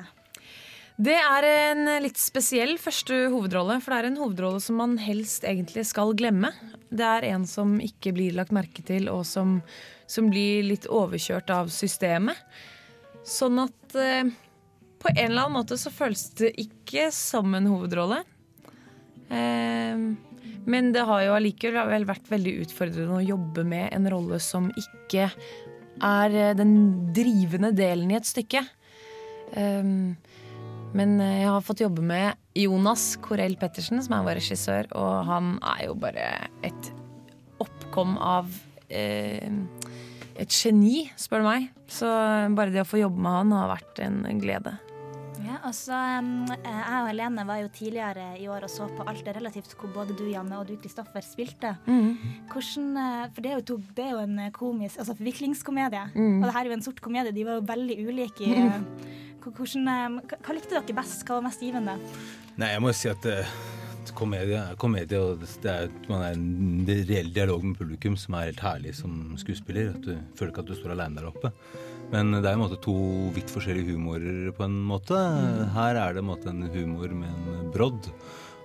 Det 0.99 1.15
er 1.15 1.45
en 1.47 1.85
litt 2.03 2.19
spesiell 2.19 2.73
første 2.81 3.29
hovedrolle, 3.31 3.77
for 3.79 3.93
det 3.93 3.99
er 4.01 4.07
en 4.09 4.19
hovedrolle 4.19 4.59
som 4.59 4.81
man 4.81 4.97
helst 4.99 5.45
egentlig 5.47 5.85
skal 5.87 6.11
glemme. 6.19 6.51
Det 6.91 7.05
er 7.07 7.27
en 7.29 7.45
som 7.47 7.77
ikke 7.79 8.11
blir 8.17 8.35
lagt 8.35 8.51
merke 8.51 8.83
til, 8.83 9.07
og 9.07 9.23
som, 9.27 9.61
som 10.11 10.27
blir 10.27 10.65
litt 10.67 10.89
overkjørt 10.91 11.53
av 11.55 11.71
systemet. 11.71 12.35
Sånn 13.23 13.61
at 13.63 13.95
eh, 13.95 14.27
på 14.99 15.11
en 15.13 15.23
eller 15.23 15.45
annen 15.45 15.55
måte 15.61 15.77
så 15.79 15.91
føles 15.93 16.25
det 16.41 16.51
ikke 16.59 17.07
som 17.15 17.55
en 17.55 17.69
hovedrolle. 17.71 18.19
Eh, 19.31 20.03
men 20.69 20.91
det 20.91 21.05
har 21.07 21.23
jo 21.23 21.37
allikevel 21.37 22.09
vært 22.09 22.27
veldig 22.27 22.57
utfordrende 22.65 23.21
å 23.21 23.23
jobbe 23.23 23.63
med 23.63 23.87
en 23.95 24.11
rolle 24.11 24.41
som 24.43 24.67
ikke 24.75 25.29
er 25.29 26.35
eh, 26.35 26.57
den 26.59 26.75
drivende 27.15 27.71
delen 27.71 28.11
i 28.11 28.19
et 28.19 28.27
stykke. 28.27 28.65
Um, 29.55 30.17
men 30.97 31.19
eh, 31.21 31.41
jeg 31.43 31.51
har 31.53 31.65
fått 31.65 31.83
jobbe 31.83 32.01
med 32.05 32.39
Jonas 32.57 33.13
Korell 33.21 33.55
Pettersen, 33.61 34.01
som 34.03 34.17
er 34.17 34.25
vår 34.27 34.39
regissør, 34.41 34.89
og 34.97 35.25
han 35.29 35.55
er 35.75 35.85
jo 35.87 35.95
bare 35.99 36.29
et 36.65 36.91
oppkom 37.61 38.17
av 38.17 38.49
eh, 38.89 39.49
et 40.39 40.53
geni, 40.55 41.09
spør 41.19 41.43
du 41.43 41.49
meg. 41.49 41.69
Så 41.91 42.07
bare 42.55 42.71
det 42.73 42.83
å 42.85 42.87
få 42.87 43.01
jobbe 43.01 43.19
med 43.19 43.33
han 43.41 43.51
har 43.57 43.73
vært 43.73 43.99
en 44.05 44.21
glede. 44.39 44.77
Ja, 45.39 45.55
og 45.65 45.71
så 45.73 45.95
um, 46.19 46.43
Jeg 46.51 46.97
og 46.99 47.07
Helene 47.09 47.45
var 47.47 47.61
jo 47.61 47.69
tidligere 47.73 48.25
i 48.37 48.45
år 48.51 48.65
og 48.67 48.71
så 48.71 48.85
på 48.91 49.05
Alt 49.07 49.27
er 49.27 49.37
relativt, 49.39 49.71
hvor 49.79 49.89
både 49.95 50.13
du 50.19 50.25
Janne 50.29 50.59
og 50.59 50.67
du 50.67 50.75
Kristoffer 50.77 51.23
spilte. 51.25 51.71
Mm. 51.87 52.43
Hvordan, 52.51 52.89
eh, 53.01 53.23
for 53.33 53.45
det 53.45 53.53
er, 53.53 53.61
jo 53.63 53.79
det 53.97 54.03
er 54.05 54.11
jo 54.13 54.21
en 54.25 54.35
eh, 54.45 54.51
komisk, 54.55 54.99
altså 54.99 55.15
forviklingskomedie. 55.17 56.03
Mm. 56.13 56.37
Og 56.41 56.45
det 56.49 56.53
her 56.57 56.61
er 56.67 56.71
jo 56.73 56.77
en 56.77 56.85
sort 56.85 57.01
komedie. 57.05 57.33
De 57.35 57.47
var 57.47 57.57
jo 57.59 57.65
veldig 57.71 57.97
ulike. 58.09 58.45
i, 58.45 58.53
eh, 58.53 58.69
hvor- 58.69 59.25
Hvordan, 59.55 59.89
eh, 59.91 60.37
hva, 60.37 60.55
likte 60.55 60.77
dere 60.77 60.95
best? 60.97 61.25
Hva 61.25 61.39
var 61.39 61.49
mest 61.49 61.63
givende? 61.63 61.97
Nei, 62.59 62.71
jeg 62.73 62.83
må 62.83 62.91
jo 62.91 62.97
si 62.99 63.11
at 63.11 63.27
eh, 63.29 63.51
komedie 64.17 64.61
komedie, 64.81 65.19
og 65.19 65.43
det 65.63 65.69
er, 65.69 65.91
man 66.09 66.23
er 66.25 66.35
en 66.37 67.05
reell 67.09 67.29
dialog 67.35 67.63
med 67.65 67.77
publikum 67.79 68.17
som 68.19 68.35
er 68.37 68.49
helt 68.49 68.63
herlig 68.63 68.95
som 68.97 69.37
skuespiller. 69.39 69.93
At 69.93 70.03
du 70.05 70.15
føler 70.39 70.53
ikke 70.53 70.65
at 70.65 70.71
du 70.71 70.77
står 70.79 70.95
alene 70.95 71.21
der 71.21 71.29
oppe. 71.29 71.53
Men 72.09 72.33
det 72.33 72.45
er 72.47 72.55
en 72.55 72.63
måte 72.63 72.79
to 72.81 72.95
vidt 73.35 73.51
forskjellige 73.53 73.93
humorer 73.93 74.49
på 74.57 74.65
en 74.65 74.79
måte. 74.89 75.17
Her 75.75 75.99
er 76.01 76.15
det 76.15 76.23
en, 76.23 76.29
måte 76.31 76.49
en 76.49 76.65
humor 76.73 77.13
med 77.13 77.51
en 77.53 77.69
brodd. 77.73 78.09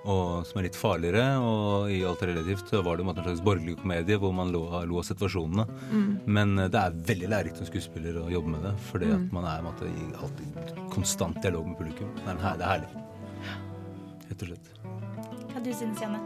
Og, 0.05 0.45
som 0.45 0.59
er 0.61 0.67
litt 0.67 0.77
farligere, 0.77 1.23
og 1.41 1.89
i 1.89 2.03
alt 2.05 2.21
relativt 2.29 2.69
så 2.69 2.83
var 2.85 2.99
det 3.01 3.07
en, 3.07 3.23
slags 3.23 3.41
borgerlig 3.45 3.79
komedie 3.81 4.19
hvor 4.21 4.35
man 4.37 4.51
lo, 4.53 4.67
lo 4.85 4.99
av 5.01 5.07
situasjonene. 5.09 5.65
Mm. 5.89 6.11
Men 6.29 6.59
eh, 6.59 6.69
det 6.69 6.83
er 6.83 6.99
veldig 7.13 7.31
lærerikt 7.33 7.63
som 7.63 7.69
skuespiller 7.71 8.19
å 8.21 8.27
jobbe 8.33 8.53
med 8.57 8.67
det, 8.69 8.75
fordi 8.91 9.09
Mm. 9.15 9.17
at 9.17 9.33
man 9.37 9.45
er 9.49 9.59
en 9.63 9.67
måte, 9.69 9.89
i 9.89 10.05
alltid 10.21 10.75
konstant 10.93 11.41
dialog 11.43 11.67
med 11.69 11.79
publikum. 11.79 12.13
Det 12.21 12.35
er, 12.35 12.57
det 12.61 12.65
er 12.65 12.73
herlig. 12.75 13.05
Rett 14.29 14.45
og 14.45 14.49
slett. 14.49 14.71
Hva 15.55 15.63
du 15.65 15.73
syns 15.77 16.01
Janne? 16.03 16.21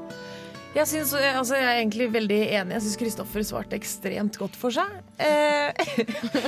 Jeg, 0.77 0.87
synes, 0.87 1.15
altså, 1.17 1.57
jeg 1.57 1.65
er 1.65 1.79
egentlig 1.81 2.07
veldig 2.13 2.39
enig. 2.61 2.75
Jeg 2.77 2.85
syns 2.85 2.99
Kristoffer 3.01 3.45
svarte 3.47 3.79
ekstremt 3.79 4.37
godt 4.39 4.57
for 4.59 4.75
seg. 4.75 4.99
Eh, 5.17 5.73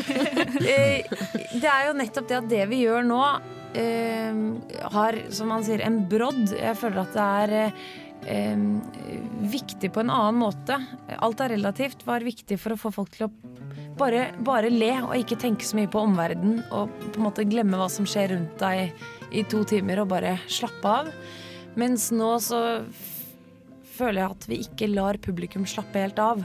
eh, 0.75 1.09
det 1.57 1.71
er 1.71 1.89
jo 1.89 1.97
nettopp 1.99 2.29
det 2.29 2.37
at 2.39 2.51
det 2.53 2.67
vi 2.71 2.83
gjør 2.85 3.07
nå, 3.09 3.21
eh, 3.25 3.60
har, 3.75 5.19
som 5.31 5.51
han 5.55 5.65
sier, 5.67 5.83
en 5.87 6.03
brodd. 6.11 6.55
Jeg 6.57 6.79
føler 6.81 7.03
at 7.05 7.15
det 7.15 7.27
er 7.27 7.53
eh, 8.27 8.65
viktig 9.53 9.93
på 9.95 10.03
en 10.03 10.11
annen 10.11 10.41
måte. 10.43 10.79
Alt 11.19 11.43
er 11.45 11.55
relativt. 11.55 12.07
Var 12.07 12.27
viktig 12.27 12.59
for 12.61 12.75
å 12.75 12.81
få 12.81 12.93
folk 12.95 13.15
til 13.15 13.29
å 13.29 13.33
bare, 14.01 14.31
bare 14.41 14.73
le 14.73 14.93
og 15.03 15.15
ikke 15.19 15.39
tenke 15.41 15.67
så 15.67 15.77
mye 15.79 15.91
på 15.91 16.03
omverdenen 16.03 16.63
og 16.73 16.93
på 17.11 17.19
en 17.19 17.27
måte 17.27 17.47
glemme 17.49 17.79
hva 17.79 17.89
som 17.93 18.09
skjer 18.09 18.33
rundt 18.35 18.57
deg 18.63 18.95
i 19.37 19.45
to 19.51 19.63
timer 19.69 20.03
og 20.03 20.11
bare 20.15 20.39
slappe 20.51 20.97
av. 21.03 21.11
Mens 21.79 22.09
nå 22.15 22.33
så 22.43 22.63
føler 23.97 24.23
jeg 24.23 24.35
at 24.35 24.49
vi 24.49 24.61
ikke 24.65 24.91
lar 24.91 25.21
publikum 25.23 25.67
slappe 25.69 26.01
helt 26.03 26.19
av. 26.23 26.43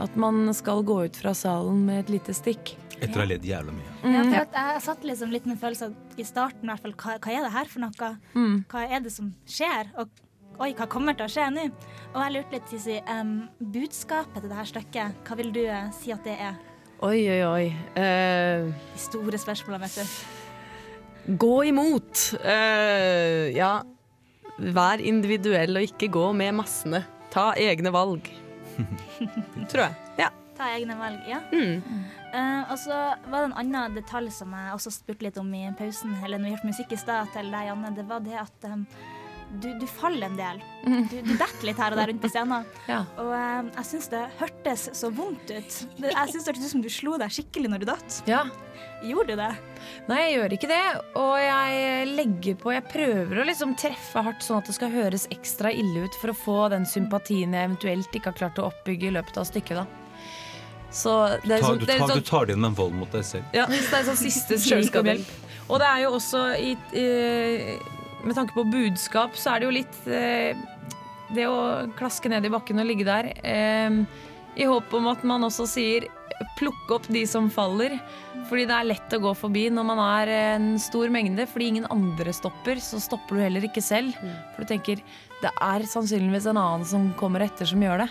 At 0.00 0.16
man 0.18 0.48
skal 0.56 0.82
gå 0.86 1.04
ut 1.06 1.18
fra 1.20 1.34
salen 1.36 1.84
med 1.86 2.04
et 2.04 2.14
lite 2.16 2.34
stikk. 2.36 2.74
Etter 3.00 3.16
å 3.16 3.22
ha 3.24 3.28
ledd 3.30 3.44
jævla 3.48 3.72
mye. 3.72 3.92
Ja, 4.04 4.22
Mm. 4.22 4.30
for 4.32 4.40
at 4.40 4.52
jeg 4.52 4.82
satt 4.82 5.04
liksom 5.08 5.30
litt 5.32 5.46
med 5.46 5.58
følelsen 5.60 5.94
i 6.18 6.22
starten, 6.24 6.64
i 6.64 6.72
hvert 6.72 6.82
fall, 6.82 6.92
hva, 6.92 7.18
hva 7.18 7.32
er 7.38 7.42
det 7.46 7.52
her 7.52 7.64
for 7.70 7.80
noe? 7.80 8.10
Mm. 8.34 8.64
Hva 8.68 8.82
er 8.90 9.00
det 9.00 9.12
som 9.12 9.30
skjer? 9.48 9.88
Og 9.98 10.08
oi, 10.60 10.72
hva 10.74 10.86
kommer 10.88 11.16
til 11.16 11.24
å 11.26 11.32
skje 11.32 11.46
nå? 11.54 11.64
Og 12.14 12.18
jeg 12.22 12.32
lurte 12.34 12.52
litt, 12.58 12.68
Sisi, 12.68 12.98
um, 13.08 13.48
budskapet 13.60 14.40
til 14.42 14.50
det 14.50 14.56
her 14.58 14.68
stykket, 14.68 15.14
hva 15.24 15.36
vil 15.40 15.52
du 15.52 15.62
uh, 15.68 15.90
si 15.96 16.12
at 16.12 16.24
det 16.24 16.36
er? 16.40 16.58
Oi, 17.02 17.22
oi, 17.32 17.40
oi. 17.48 17.66
Uh, 17.96 18.68
De 18.92 19.00
store 19.00 19.38
spørsmålene, 19.40 19.88
vet 19.88 19.96
du. 20.04 21.36
gå 21.40 21.54
imot. 21.70 22.26
Uh, 22.44 23.48
ja, 23.56 23.82
vær 24.60 25.00
individuell 25.00 25.76
og 25.80 25.86
ikke 25.88 26.10
gå 26.12 26.26
med 26.36 26.52
massene. 26.58 27.04
Ta 27.32 27.52
egne 27.56 27.92
valg. 27.94 28.28
Tror 29.70 29.86
jeg. 29.86 29.94
Ja. 30.18 30.28
Ta 30.58 30.66
egne 30.76 30.96
valg, 30.98 31.22
ja. 31.30 31.38
Mm. 31.54 31.80
Eh, 32.32 32.72
og 32.72 32.78
så 32.78 32.96
var 33.26 33.42
det 33.42 33.46
en 33.50 33.56
annen 33.64 33.96
detalj 33.98 34.30
som 34.34 34.52
jeg 34.54 34.74
også 34.74 34.92
spurte 34.94 35.26
litt 35.26 35.38
om 35.40 35.48
i 35.56 35.64
pausen, 35.78 36.14
eller 36.24 36.38
når 36.38 36.50
vi 36.50 36.56
hørte 36.56 36.74
musikk 36.74 36.94
i 36.94 37.00
stad 37.00 37.32
til 37.34 37.50
deg, 37.50 37.70
Janne. 37.70 37.94
Det 37.96 38.06
var 38.06 38.22
det 38.24 38.36
at 38.38 38.68
um, 38.70 38.84
du, 39.50 39.66
du 39.80 39.86
faller 39.90 40.28
en 40.28 40.38
del. 40.38 40.60
Du, 40.84 41.16
du 41.26 41.32
detter 41.34 41.66
litt 41.66 41.80
her 41.82 41.94
og 41.94 41.98
der 41.98 42.12
rundt 42.12 42.22
på 42.22 42.30
scenen. 42.30 42.66
Ja. 42.90 43.02
Og 43.22 43.32
um, 43.34 43.70
jeg 43.74 43.88
syns 43.88 44.10
det 44.12 44.24
hørtes 44.38 44.88
så 44.98 45.10
vondt 45.14 45.50
ut. 45.50 45.78
Jeg 46.02 46.32
syns 46.32 46.44
det 46.44 46.52
hørtes 46.52 46.66
ut 46.68 46.74
som 46.76 46.84
du 46.84 46.90
slo 46.92 47.16
deg 47.20 47.34
skikkelig 47.34 47.72
når 47.72 47.82
du 47.82 47.88
datt. 47.90 48.20
Ja. 48.30 48.44
Gjorde 49.04 49.34
du 49.34 49.40
det? 49.40 49.50
Nei, 50.10 50.18
jeg 50.20 50.34
gjør 50.36 50.54
ikke 50.54 50.70
det. 50.70 50.82
Og 51.18 51.34
jeg 51.40 52.10
legger 52.14 52.58
på 52.60 52.74
Jeg 52.76 52.86
prøver 52.92 53.40
å 53.40 53.46
liksom 53.48 53.74
treffe 53.80 54.22
hardt 54.26 54.44
sånn 54.44 54.60
at 54.60 54.70
det 54.70 54.76
skal 54.76 54.92
høres 54.94 55.26
ekstra 55.34 55.72
ille 55.72 56.06
ut 56.06 56.20
for 56.20 56.32
å 56.32 56.36
få 56.36 56.58
den 56.72 56.86
sympatien 56.88 57.56
jeg 57.56 57.70
eventuelt 57.70 58.14
ikke 58.14 58.30
har 58.30 58.38
klart 58.44 58.62
å 58.62 58.68
oppbygge 58.70 59.10
i 59.10 59.16
løpet 59.18 59.40
av 59.40 59.48
stykket. 59.50 59.82
da 59.82 60.09
Så 60.90 61.14
det 61.44 61.56
er 61.56 61.64
sånn, 61.64 61.78
du, 61.78 61.86
det 61.86 61.98
tar, 62.00 62.10
sånn 62.10 62.18
du 62.22 62.26
tar 62.26 62.48
det 62.48 62.56
inn 62.56 62.64
med 62.64 62.76
vold 62.78 62.96
mot 62.98 63.12
deg 63.14 63.24
selv. 63.26 63.46
ja, 63.54 63.68
så 63.70 63.86
det 63.86 63.98
er 64.00 64.08
sånn 64.10 64.20
siste 64.20 64.58
skrik 64.58 64.98
om 64.98 65.10
hjelp. 65.12 65.32
Og 65.70 65.78
det 65.78 65.86
er 65.86 66.02
jo 66.02 66.14
også 66.16 66.44
i, 66.58 66.72
i, 66.98 67.06
Med 68.26 68.34
tanke 68.34 68.56
på 68.56 68.66
budskap, 68.66 69.36
så 69.38 69.54
er 69.54 69.62
det 69.62 69.68
jo 69.68 69.74
litt 69.76 70.00
eh, 70.10 70.58
Det 71.30 71.46
å 71.46 71.60
klaske 71.98 72.32
ned 72.32 72.48
i 72.48 72.50
bakken 72.50 72.82
og 72.82 72.88
ligge 72.88 73.06
der 73.06 73.30
eh, 73.38 74.00
i 74.58 74.66
håp 74.66 74.90
om 74.98 75.06
at 75.12 75.22
man 75.24 75.46
også 75.46 75.64
sier 75.70 76.08
plukke 76.58 76.96
opp 76.96 77.06
de 77.12 77.22
som 77.28 77.46
faller. 77.52 77.94
Fordi 78.48 78.64
det 78.68 78.76
er 78.76 78.88
lett 78.88 79.14
å 79.14 79.20
gå 79.22 79.32
forbi 79.36 79.66
når 79.72 79.86
man 79.86 80.00
er 80.02 80.32
en 80.34 80.68
stor 80.80 81.12
mengde. 81.12 81.46
Fordi 81.48 81.68
ingen 81.70 81.88
andre 81.92 82.34
stopper, 82.34 82.80
så 82.82 83.00
stopper 83.02 83.36
du 83.36 83.44
heller 83.44 83.66
ikke 83.68 83.84
selv. 83.84 84.16
For 84.54 84.64
du 84.64 84.72
tenker 84.72 85.02
det 85.40 85.52
er 85.54 85.86
sannsynligvis 85.88 86.50
en 86.50 86.60
annen 86.60 86.86
som 86.88 87.06
kommer 87.20 87.44
etter, 87.46 87.68
som 87.68 87.80
gjør 87.80 88.02
det. 88.04 88.08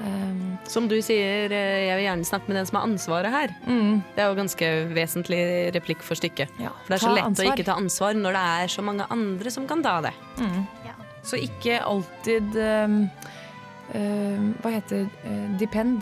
Um, 0.00 0.56
Som 0.64 0.86
du 0.88 0.96
sier, 1.04 1.52
eh, 1.52 1.86
jeg 1.90 1.96
vil 1.98 2.06
gjerne 2.06 2.24
snakke 2.24 2.48
med 2.48 2.56
den 2.56 2.68
som 2.68 2.78
har 2.78 2.86
ansvaret 2.88 3.34
her. 3.34 3.52
Det 3.66 4.22
er 4.22 4.30
jo 4.30 4.38
ganske 4.38 4.68
vesentlig 4.96 5.40
replikk 5.76 6.04
for 6.06 6.16
stykket. 6.16 6.52
for 6.56 6.88
det 6.88 6.96
er 6.96 7.02
så 7.02 7.10
ta 7.10 7.16
lett 7.18 7.28
ansvar. 7.28 7.50
å 7.50 7.56
ikke 7.56 7.68
ta 7.68 7.76
ansvar 7.76 8.16
når 8.16 8.38
det 8.38 8.44
er 8.62 8.72
så 8.76 8.84
mange 8.86 9.06
andre 9.10 9.50
som 9.50 9.66
kan 9.68 9.82
ta 9.84 10.00
det. 10.08 10.14
Mm. 10.38 10.64
Så 11.22 11.36
ikke 11.36 11.80
alltid 11.84 12.56
um, 12.56 13.02
uh, 13.92 14.46
Hva 14.62 14.72
heter 14.72 15.04
uh, 15.04 15.48
depend 15.60 16.00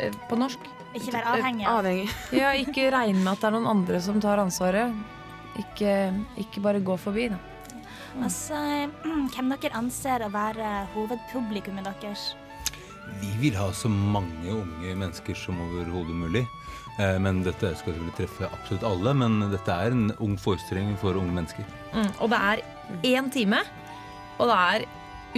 uh, 0.00 0.12
på 0.30 0.38
norsk? 0.40 0.70
Ikke 0.94 1.12
være 1.16 1.34
avhengig. 1.34 1.66
Avhengig. 1.68 2.06
ja, 2.42 2.54
ikke 2.56 2.88
regne 2.94 3.20
med 3.20 3.32
at 3.34 3.42
det 3.42 3.50
er 3.50 3.56
noen 3.56 3.72
andre 3.72 4.00
som 4.00 4.20
tar 4.22 4.40
ansvaret. 4.42 4.94
Ikke, 5.60 6.14
ikke 6.40 6.62
bare 6.62 6.80
gå 6.82 6.96
forbi, 6.98 7.28
da. 7.34 7.40
Altså, 8.22 8.56
hvem 9.34 9.52
dere 9.58 9.76
anser 9.76 10.24
å 10.24 10.30
være 10.32 10.70
hovedpublikummet 10.94 11.90
deres? 11.90 12.32
Vi 13.20 13.30
vil 13.40 13.56
ha 13.56 13.70
så 13.72 13.88
mange 13.90 14.50
unge 14.52 14.94
mennesker 14.96 15.34
som 15.38 15.60
overhodet 15.60 16.14
mulig. 16.16 16.44
Eh, 16.98 17.18
Men 17.18 17.42
dette 17.42 17.74
skal 17.76 17.92
selvfølgelig 17.94 18.16
treffe 18.20 18.50
absolutt 18.52 18.84
alle, 18.86 19.14
men 19.14 19.50
dette 19.50 19.72
er 19.72 19.90
en 19.94 20.12
ung 20.20 20.36
forestilling 20.38 20.96
for 21.00 21.16
unge 21.18 21.32
mennesker. 21.34 21.64
Mm, 21.94 22.10
og 22.20 22.30
det 22.30 22.38
er 22.38 22.62
én 23.16 23.30
time, 23.32 23.62
og 24.38 24.48
det 24.50 24.58
er 24.58 24.86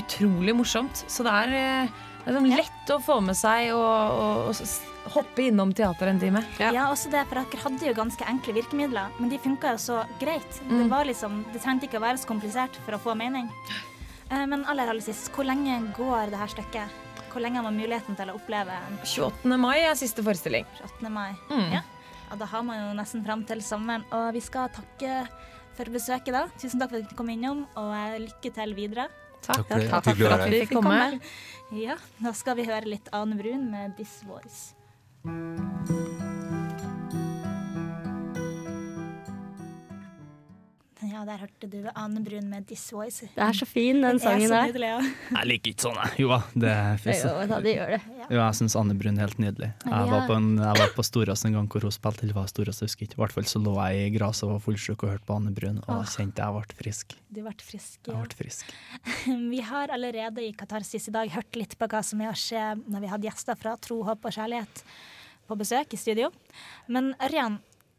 utrolig 0.03 0.55
morsomt. 0.57 1.05
Så 1.09 1.25
det 1.25 1.33
er, 1.33 1.55
eh, 1.57 1.89
det 2.27 2.35
er 2.35 2.39
sånn 2.41 2.51
lett 2.57 2.93
å 2.93 3.01
få 3.01 3.21
med 3.25 3.37
seg 3.39 3.73
og, 3.73 4.21
og, 4.21 4.51
og 4.51 5.13
hoppe 5.15 5.47
innom 5.47 5.73
teater 5.73 6.09
en 6.11 6.19
time. 6.21 6.43
Ja. 6.59 6.73
også 6.91 7.09
det, 7.13 7.25
for 7.31 7.39
dere 7.41 7.63
hadde 7.63 7.87
jo 7.87 7.95
ganske 7.95 8.27
enkle 8.29 8.53
virkemidler, 8.59 9.09
men 9.21 9.31
de 9.31 9.39
funka 9.39 9.77
jo 9.77 9.79
så 9.79 10.05
greit. 10.21 10.51
Det, 10.69 10.73
Mm. 10.75 10.89
var 10.91 11.05
liksom, 11.07 11.45
det 11.53 11.63
trengte 11.63 11.87
ikke 11.87 11.99
å 12.01 12.05
være 12.05 12.19
så 12.19 12.27
komplisert 12.27 12.77
for 12.85 12.93
å 12.99 13.01
få 13.01 13.17
mening. 13.17 13.49
Eh, 14.31 14.45
Men 14.47 14.65
aller, 14.67 14.89
aller 14.91 15.01
sist, 15.01 15.31
hvor 15.33 15.45
lenge 15.47 15.95
går 15.97 16.31
det 16.31 16.39
her 16.39 16.49
stykket? 16.49 16.89
Hvor 17.33 17.45
lenge 17.45 17.61
har 17.61 17.67
man 17.67 17.77
muligheten 17.77 18.17
til 18.19 18.33
å 18.33 18.39
oppleve 18.39 18.77
en 18.89 18.99
28. 19.03 19.59
mai 19.61 19.77
er 19.83 19.99
siste 19.99 20.25
forestilling. 20.25 20.67
28. 20.81 21.13
mai? 21.13 21.35
Mm. 21.51 21.69
Ja. 21.79 21.83
ja, 22.31 22.39
da 22.41 22.49
har 22.53 22.65
man 22.67 22.81
jo 22.81 22.95
nesten 22.99 23.25
fram 23.27 23.45
til 23.49 23.63
sommeren. 23.65 24.07
Og 24.17 24.31
vi 24.37 24.43
skal 24.45 24.73
takke 24.75 25.27
for 25.77 25.93
besøket, 25.93 26.33
da. 26.35 26.47
Tusen 26.61 26.81
takk 26.81 26.95
for 26.95 27.03
at 27.03 27.11
dere 27.11 27.19
kom 27.19 27.33
innom, 27.33 27.67
og 27.77 27.93
eh, 27.99 28.17
lykke 28.25 28.53
til 28.57 28.77
videre. 28.79 29.11
Takk 29.47 29.67
for 29.67 29.83
det. 29.83 29.91
Takk 29.93 30.11
for 30.17 30.39
at 30.39 30.47
vi 30.49 30.63
fikk 30.65 30.79
komme. 30.79 31.03
Ja, 31.77 31.99
da 32.23 32.33
skal 32.37 32.59
vi 32.61 32.67
høre 32.69 32.97
litt 32.97 33.13
Ane 33.17 33.37
Brun 33.39 33.69
med 33.71 33.99
'This 33.99 34.23
Voice'. 34.27 34.73
Ja, 41.17 41.23
der 41.25 41.39
hørte 41.41 41.69
du 41.73 41.79
Ane 41.97 42.21
Brun 42.21 42.51
med 42.51 42.67
'This 42.69 42.91
Voice'. 42.93 43.31
Det 43.33 43.41
er 43.41 43.55
så 43.57 43.65
fin, 43.65 44.03
den 44.05 44.19
sangen 44.21 44.43
er 44.43 44.49
så 44.51 44.53
der. 44.53 44.67
nydelig, 44.69 44.89
ja. 44.91 45.39
Jeg 45.39 45.49
liker 45.49 45.71
ikke 45.73 45.85
sånn, 45.87 46.01
jeg. 46.03 46.11
Jo 46.21 46.29
da, 46.29 46.41
det 46.53 46.73
fys. 47.01 47.23
Jo, 47.25 47.31
da, 47.49 47.61
det 47.65 47.73
gjør 47.73 47.93
det. 47.95 48.01
Jo, 48.19 48.37
jeg 48.37 48.57
syns 48.59 48.77
Anne 48.77 48.97
Brun 49.01 49.17
er 49.17 49.25
helt 49.25 49.39
nydelig. 49.41 49.71
Jeg 49.87 50.11
var 50.11 50.27
på, 50.29 50.35
en, 50.37 50.51
jeg 50.61 50.81
var 50.83 50.91
på 50.93 51.05
Storås 51.09 51.45
en 51.49 51.55
gang 51.57 51.71
hvor 51.73 51.87
hun 51.89 51.95
spilte, 51.95 52.27
eller 52.27 52.37
var 52.37 52.51
Storås, 52.53 52.83
jeg 52.83 52.91
husker 52.91 53.07
ikke. 53.09 53.17
I 53.17 53.23
hvert 53.23 53.37
fall 53.39 53.49
så 53.49 53.63
lå 53.65 53.73
jeg 53.79 54.03
i 54.03 54.11
gresset 54.19 54.45
og 54.45 54.51
var 54.51 54.61
fullsjuk 54.67 55.05
og 55.07 55.13
hørte 55.15 55.29
på 55.31 55.39
Anne 55.41 55.53
Brun, 55.57 55.79
og 55.87 55.95
Åh. 55.95 56.11
kjente 56.13 56.45
jeg 56.45 56.57
ble 56.59 56.79
frisk. 56.83 57.17
Du 57.31 57.41
ble 57.47 57.55
frisk, 57.71 57.97
ja. 58.03 58.11
Jeg 58.11 58.19
ja. 58.19 58.27
ble 58.27 58.41
frisk. 58.43 58.75
Vi 59.55 59.63
har 59.71 59.95
allerede 59.97 60.45
i 60.45 60.51
Katarsis 60.53 61.09
i 61.09 61.15
dag 61.17 61.33
hørt 61.33 61.57
litt 61.57 61.79
på 61.81 61.89
hva 61.95 62.03
som 62.05 62.21
er 62.21 62.35
å 62.35 62.37
skje 62.37 62.67
når 62.85 63.07
vi 63.07 63.15
hadde 63.15 63.31
gjester 63.31 63.57
fra 63.57 63.73
Tro, 63.81 64.03
håp 64.05 64.29
og 64.29 64.37
kjærlighet 64.37 64.85
på 65.49 65.57
besøk 65.57 65.97
i 65.97 66.03
studio. 66.03 66.29
Men 66.93 67.15
Ørjan, 67.25 67.57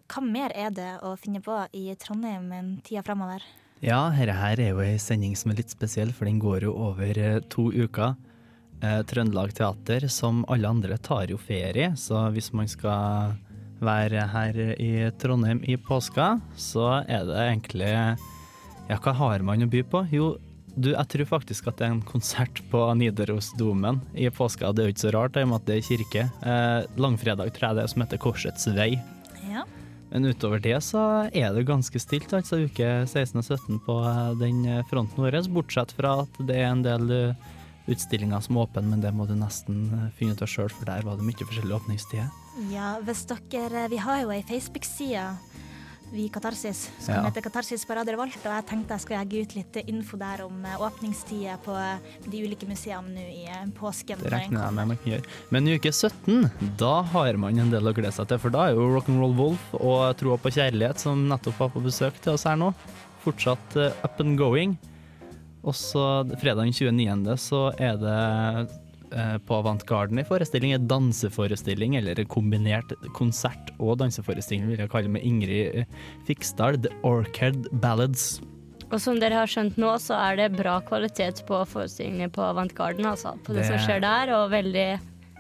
hva 0.07 0.23
mer 0.23 0.53
er 0.55 0.71
det 0.71 0.91
å 1.05 1.15
finne 1.19 1.41
på 1.43 1.55
i 1.75 1.89
Trondheim 1.99 2.51
en 2.55 2.75
tida 2.85 3.03
framover? 3.05 3.43
Ja, 3.83 4.07
dette 4.09 4.33
her 4.33 4.59
er 4.59 4.71
jo 4.71 4.81
ei 4.81 4.95
sending 5.01 5.35
som 5.37 5.51
er 5.51 5.59
litt 5.59 5.73
spesiell, 5.73 6.13
for 6.15 6.25
den 6.25 6.39
går 6.41 6.65
jo 6.65 6.73
over 6.87 7.19
eh, 7.21 7.41
to 7.53 7.69
uker. 7.75 8.15
Eh, 8.81 9.01
Trøndelag 9.09 9.53
Teater, 9.57 10.07
som 10.09 10.43
alle 10.49 10.69
andre, 10.69 10.97
tar 10.97 11.29
jo 11.29 11.37
ferie, 11.37 11.91
så 11.97 12.27
hvis 12.33 12.49
man 12.57 12.69
skal 12.71 13.35
være 13.77 14.23
her 14.33 14.57
i 14.81 15.11
Trondheim 15.21 15.61
i 15.69 15.77
påska, 15.77 16.39
så 16.57 17.03
er 17.05 17.27
det 17.29 17.37
egentlig 17.43 17.93
Ja, 18.87 18.95
hva 19.03 19.13
har 19.19 19.43
man 19.43 19.65
å 19.65 19.69
by 19.69 19.83
på? 19.83 20.01
Jo, 20.15 20.37
du, 20.77 20.91
jeg 20.93 21.09
tror 21.11 21.29
faktisk 21.37 21.67
at 21.67 21.77
det 21.77 21.87
er 21.87 21.93
en 21.95 22.05
konsert 22.05 22.61
på 22.71 22.81
Nidarosdomen 22.97 23.99
i 24.15 24.29
påska. 24.29 24.71
Det 24.71 24.83
er 24.83 24.89
jo 24.89 24.95
ikke 24.95 25.05
så 25.05 25.13
rart, 25.15 25.37
i 25.37 25.45
og 25.45 25.51
med 25.51 25.61
at 25.61 25.69
det 25.69 25.77
er 25.77 25.87
kirke. 25.89 26.25
Eh, 26.41 26.79
langfredag 27.01 27.53
tror 27.53 27.69
jeg 27.69 27.77
det 27.77 27.85
er, 27.85 27.93
som 27.93 28.05
heter 28.05 28.21
Korsets 28.21 28.69
vei. 28.77 28.91
Men 30.11 30.25
utover 30.25 30.61
det 30.63 30.77
så 30.85 31.01
er 31.35 31.51
det 31.55 31.65
ganske 31.67 31.99
stilt, 31.99 32.31
altså 32.33 32.61
uke 32.63 32.87
16 33.05 33.41
og 33.41 33.45
17 33.45 33.81
på 33.85 33.99
eh, 34.07 34.33
den 34.39 34.63
fronten 34.89 35.23
vår, 35.25 35.39
bortsett 35.51 35.91
fra 35.97 36.21
at 36.23 36.41
det 36.47 36.61
er 36.61 36.71
en 36.71 36.85
del 36.85 37.11
eh, 37.11 37.47
utstillinger 37.91 38.43
som 38.43 38.57
er 38.57 38.67
åpne, 38.67 38.87
men 38.91 39.03
det 39.03 39.13
må 39.15 39.27
du 39.27 39.35
nesten 39.37 39.87
eh, 39.95 40.09
finne 40.17 40.35
ut 40.35 40.43
av 40.43 40.51
sjøl, 40.51 40.71
for 40.71 40.87
der 40.89 41.05
var 41.07 41.19
det 41.19 41.27
mye 41.27 41.47
forskjellige 41.47 41.79
åpningstider. 41.79 42.31
Ja, 42.71 42.95
hvis 43.05 43.27
dere 43.29 43.85
Vi 43.91 43.99
har 44.01 44.23
jo 44.23 44.31
ei 44.33 44.41
Facebook-side, 44.47 45.25
vi 46.11 46.29
Katarsis, 46.31 46.89
som 46.99 47.13
Ja. 47.15 47.23
heter 47.25 47.41
Katarsis 47.41 47.83
på 47.85 47.93
Radio 47.95 48.13
Revolt, 48.15 48.37
og 48.45 48.51
jeg 48.53 48.65
tenkte 48.65 48.93
jeg 48.95 49.01
skulle 49.03 49.19
legge 49.19 49.41
ut 49.43 49.55
litt 49.55 49.75
info 49.89 50.17
der 50.17 50.45
om 50.45 50.65
eh, 50.65 50.77
åpningstider 50.79 51.57
på 51.65 51.75
eh, 51.75 51.99
de 52.29 52.43
ulike 52.45 52.67
museene 52.69 53.11
nå 53.11 53.25
i 53.27 53.45
eh, 53.51 53.65
påsken. 53.75 54.19
Det 54.23 54.31
regner 54.31 54.63
jeg 54.63 54.73
med 54.77 54.87
man 54.93 54.97
kan 55.03 55.11
gjøre. 55.11 55.25
Men 55.51 55.67
i 55.67 55.75
uke 55.75 55.91
17, 55.91 56.49
da 56.79 57.01
har 57.11 57.37
man 57.37 57.59
en 57.59 57.69
del 57.73 57.87
å 57.91 57.93
glede 57.93 58.13
seg 58.15 58.27
til, 58.31 58.39
for 58.39 58.49
da 58.55 58.67
er 58.69 58.77
jo 58.77 58.87
Rock'n'Roll 58.95 59.35
Wolf 59.35 59.67
og 59.81 60.15
Troa 60.17 60.37
på 60.39 60.53
kjærlighet, 60.55 60.99
som 61.03 61.27
nettopp 61.27 61.59
var 61.59 61.69
på 61.75 61.83
besøk 61.83 62.21
til 62.23 62.33
oss 62.37 62.47
her 62.47 62.55
nå, 62.55 62.71
fortsatt 63.25 63.75
up 64.03 64.19
and 64.23 64.37
going. 64.39 64.77
Og 65.67 65.75
så 65.75 66.23
fredag 66.39 66.63
den 66.63 66.71
29. 66.71 67.35
så 67.37 67.65
er 67.77 67.97
det 67.99 68.69
på 69.47 69.55
Avantgarden 69.57 70.19
en 70.21 70.25
forestilling, 70.27 70.73
en 70.75 70.87
danseforestilling, 70.87 71.95
eller 71.99 72.19
en 72.21 72.29
kombinert 72.29 72.93
konsert- 73.17 73.71
og 73.79 73.97
danseforestilling, 74.01 74.67
vil 74.71 74.83
jeg 74.83 74.89
kalle 74.93 75.09
det, 75.09 75.15
med 75.17 75.25
Ingrid 75.27 75.81
eh, 75.83 75.85
Fiksdal, 76.27 76.77
The 76.83 76.91
Orchid 77.07 77.67
Ballads. 77.83 78.39
Og 78.87 79.01
som 79.03 79.17
dere 79.19 79.35
har 79.41 79.49
skjønt 79.51 79.75
nå, 79.81 79.89
så 79.99 80.15
er 80.29 80.37
det 80.39 80.51
bra 80.55 80.77
kvalitet 80.87 81.41
på 81.47 81.57
forestillingene 81.67 82.29
på 82.31 82.43
Avantgarden, 82.45 83.03
altså. 83.09 83.33
På 83.43 83.51
det, 83.55 83.65
Det- 83.65 83.71
som 83.73 83.81
skjer 83.83 83.99
der, 84.05 84.31
og 84.37 84.49
veldig 84.53 84.87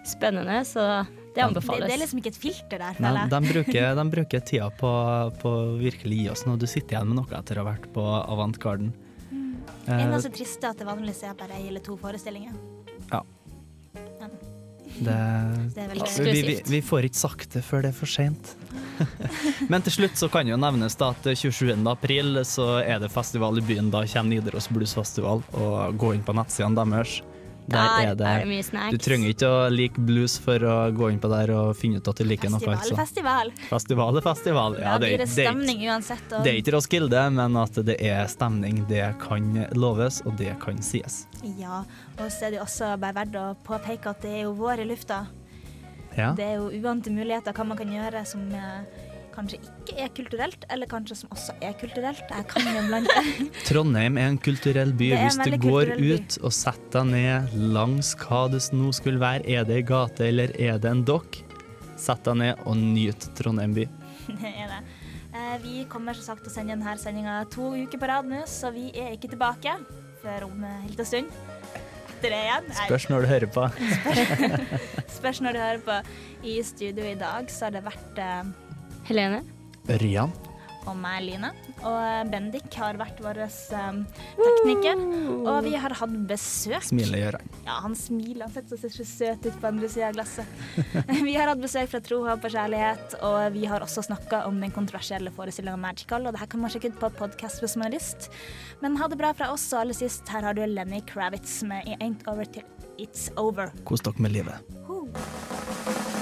spennende, 0.07 0.59
så 0.67 1.05
det 1.35 1.43
anbefales. 1.45 1.85
Det, 1.85 1.87
det 1.87 1.95
er 1.95 2.01
liksom 2.01 2.19
ikke 2.23 2.31
et 2.33 2.41
filter 2.41 2.77
der, 2.81 2.93
føler 2.97 3.19
jeg. 3.21 3.29
de, 3.29 3.41
bruker, 3.53 3.89
de 4.01 4.05
bruker 4.17 4.39
tida 4.41 4.69
på, 4.79 4.91
på 5.43 5.51
virkelig 5.79 6.17
gi 6.23 6.29
oss 6.33 6.45
noe. 6.47 6.57
Du 6.59 6.65
sitter 6.67 6.97
igjen 6.97 7.07
med 7.13 7.19
noe 7.21 7.39
etter 7.39 7.59
å 7.59 7.63
ha 7.63 7.71
vært 7.71 7.87
på 7.95 8.03
Avantgarden. 8.03 8.93
Det 9.31 9.93
Eh, 9.93 10.01
eneste 10.03 10.27
triste 10.35 10.65
er 10.67 10.73
at 10.73 10.79
det 10.81 10.85
vanligvis 10.87 11.21
er 11.23 11.35
bare 11.39 11.55
ei 11.55 11.67
eller 11.69 11.79
to 11.79 11.95
forestillinger. 11.95 12.51
Ja. 13.11 13.21
Det, 14.97 15.15
Det 15.75 15.83
er 15.83 15.91
veldig 15.93 16.25
vi, 16.25 16.41
vi, 16.47 16.55
vi 16.65 16.81
får 16.81 17.09
ikke 17.09 17.19
sagt 17.19 17.53
det 17.57 17.63
før 17.65 17.85
det 17.85 17.93
er 17.93 17.97
for 17.97 18.09
seint. 18.09 18.55
Men 19.71 19.83
til 19.85 19.93
slutt 19.99 20.17
så 20.17 20.29
kan 20.33 20.49
jo 20.49 20.57
nevnes 20.59 20.97
da 20.97 21.11
at 21.13 21.27
27. 21.37 21.75
april 21.91 22.41
så 22.49 22.79
er 22.81 23.01
det 23.03 23.11
festival 23.13 23.59
i 23.61 23.65
byen. 23.65 23.91
Da 23.93 24.05
kommer 24.09 24.33
Nidaros 24.33 24.69
Bluesfestival. 24.73 25.43
Og 25.53 25.97
gå 26.01 26.15
inn 26.17 26.25
på 26.25 26.35
nettsidene 26.37 26.87
deres. 26.97 27.19
Der 27.67 27.83
er 27.83 28.13
det, 28.15 28.23
er 28.23 28.45
det 28.45 28.47
mye 28.47 28.63
snacks. 28.63 28.95
Du 28.95 29.03
trenger 29.03 29.33
ikke 29.33 29.47
å 29.51 29.63
like 29.67 29.99
blues 30.07 30.37
for 30.39 30.63
å 30.63 30.75
gå 30.95 31.09
inn 31.11 31.17
på 31.19 31.27
der 31.31 31.51
og 31.51 31.73
finne 31.75 31.99
ut 31.99 32.07
at 32.07 32.21
du 32.21 32.23
liker 32.23 32.51
noe. 32.53 32.61
Festival, 32.63 32.77
Altså. 32.79 32.95
festival. 32.95 33.51
Festival 33.67 34.19
er 34.19 34.23
festival. 34.23 34.77
Ja, 34.79 34.93
det, 35.03 35.09
det 35.19 35.27
stemning 35.33 35.83
uansett. 35.89 36.23
Og, 36.31 36.45
det 36.47 36.53
er 36.53 36.61
ikke 36.61 36.77
Roskilde, 36.77 37.25
men 37.35 37.59
at 37.59 37.81
det 37.89 37.97
er 37.99 38.23
stemning, 38.31 38.85
det 38.87 39.03
kan 39.19 39.65
loves, 39.75 40.21
og 40.23 40.39
det 40.39 40.55
kan 40.63 40.79
sies. 40.79 41.25
Ja, 41.59 41.83
og 42.19 42.29
så 42.33 42.47
er 42.47 42.53
det 42.55 42.59
jo 42.59 42.65
også 42.65 42.93
bare 43.01 43.15
verdt 43.21 43.35
å 43.39 43.47
påpeke 43.67 44.09
at 44.13 44.21
det 44.25 44.31
er 44.39 44.45
jo 44.47 44.53
vår 44.57 44.81
i 44.83 44.87
lufta. 44.89 45.25
Ja. 46.17 46.31
Det 46.37 46.43
er 46.47 46.55
jo 46.57 46.71
uante 46.81 47.11
muligheter 47.13 47.53
hva 47.53 47.65
man 47.69 47.77
kan 47.77 47.91
gjøre 47.93 48.23
som 48.25 48.47
eh, 48.57 49.03
kanskje 49.35 49.59
ikke 49.61 49.97
er 50.01 50.07
kulturelt, 50.17 50.63
eller 50.73 50.89
kanskje 50.89 51.17
som 51.19 51.29
også 51.35 51.53
er 51.61 51.75
kulturelt. 51.77 52.23
Jeg 52.33 52.47
kan 52.49 52.69
jo 52.73 52.85
blant 52.87 53.11
Trondheim 53.67 54.17
er 54.17 54.31
en 54.31 54.39
kulturell 54.41 54.95
by. 54.97 55.11
En 55.13 55.27
Hvis 55.27 55.37
du 55.45 55.57
går 55.61 55.91
by. 55.99 56.07
ut 56.15 56.37
og 56.41 56.55
setter 56.57 57.03
deg 57.05 57.11
ned 57.13 57.53
langs 57.75 58.15
hva 58.23 58.47
det 58.49 58.63
nå 58.73 58.89
skulle 58.97 59.21
være, 59.21 59.45
er 59.45 59.67
det 59.69 59.77
ei 59.83 59.85
gate 59.85 60.25
eller 60.31 60.55
er 60.57 60.81
det 60.81 60.89
en 60.89 61.05
dokk, 61.05 61.43
sett 61.97 62.25
deg 62.25 62.41
ned 62.41 62.65
og 62.65 62.81
nyt 62.81 63.29
Trondheim 63.37 63.77
by. 63.77 63.85
Det 64.41 64.49
er 64.57 64.73
det. 64.73 64.81
Eh, 65.37 65.53
Vi 65.63 65.85
kommer 65.91 66.17
som 66.17 66.25
sagt 66.31 66.41
til 66.47 66.49
å 66.49 66.55
sende 66.57 66.73
denne 66.73 66.97
sendinga 66.99 67.37
to 67.53 67.69
uker 67.77 68.01
på 68.01 68.09
rad 68.09 68.25
nå, 68.27 68.41
så 68.49 68.73
vi 68.73 68.89
er 68.97 69.13
ikke 69.13 69.29
tilbake 69.35 69.77
før 70.23 70.47
om 70.49 70.65
en 70.65 70.89
liten 70.89 71.05
stund. 71.05 71.29
Etter 72.17 72.33
det 72.33 72.37
igjen. 72.47 72.69
Spørs 72.73 73.03
når 73.11 73.21
du 73.21 73.27
hører 73.29 73.51
på. 73.53 73.67
Spørs 75.19 75.41
når 75.45 75.53
du 75.53 75.59
hører 75.61 75.83
på. 75.85 75.97
I 76.49 76.57
studio 76.65 77.05
i 77.05 77.13
dag 77.19 77.51
så 77.53 77.67
har 77.67 77.77
det 77.77 77.83
vært 77.85 78.21
uh, 78.21 78.49
Helene. 79.05 79.43
Ørjan. 79.93 80.33
Og 80.87 80.97
meg, 80.99 81.23
Line. 81.25 81.51
Og 81.81 81.97
eh, 81.97 82.23
Bendik 82.31 82.77
har 82.79 82.97
vært 82.99 83.19
vår 83.23 83.41
eh, 83.45 83.99
tekniker. 84.39 85.03
Og 85.43 85.59
vi 85.65 85.75
har 85.79 85.95
hatt 85.99 86.15
besøk. 86.29 86.87
Smiler 86.89 87.21
gjør 87.21 87.39
han. 87.39 87.51
Ja, 87.67 87.79
han 87.85 87.97
smiler. 87.97 88.47
Han 88.47 88.55
ser 88.55 88.67
så, 88.71 88.91
så 88.97 89.07
søt 89.07 89.47
ut 89.47 89.59
på 89.59 89.69
andre 89.69 89.89
sida 89.91 90.11
av 90.11 90.17
glasset. 90.17 90.57
vi 91.27 91.35
har 91.37 91.51
hatt 91.51 91.63
besøk 91.63 91.91
fra 91.91 92.01
Tro, 92.03 92.21
håp 92.27 92.47
og 92.47 92.53
kjærlighet, 92.53 93.17
og 93.27 93.39
vi 93.55 93.65
har 93.69 93.83
også 93.83 94.05
snakka 94.07 94.43
om 94.47 94.59
den 94.63 94.73
kontroversielle 94.75 95.33
forestillinga 95.35 95.79
Magical, 95.81 96.27
og 96.27 96.35
det 96.35 96.43
her 96.43 96.51
kan 96.51 96.63
man 96.63 96.73
sjekke 96.73 96.93
ut 96.93 97.01
på 97.01 97.11
podkast 97.19 97.63
hvis 97.63 97.77
man 97.77 97.89
har 97.89 97.97
lyst. 97.97 98.29
Men 98.83 98.97
ha 99.01 99.09
det 99.11 99.19
bra 99.19 99.33
fra 99.37 99.51
oss, 99.53 99.69
og 99.73 99.85
aller 99.85 99.97
sist, 99.97 100.27
her 100.31 100.47
har 100.47 100.57
du 100.57 100.63
Lenny 100.65 101.01
Kravitz 101.09 101.59
med 101.67 101.87
I 101.87 101.99
Ain't 102.01 102.27
Over 102.31 102.47
Till 102.49 102.67
It's 102.97 103.29
Over. 103.37 103.73
Kos 103.85 104.01
dere 104.05 104.23
med 104.23 104.33
livet. 104.33 106.16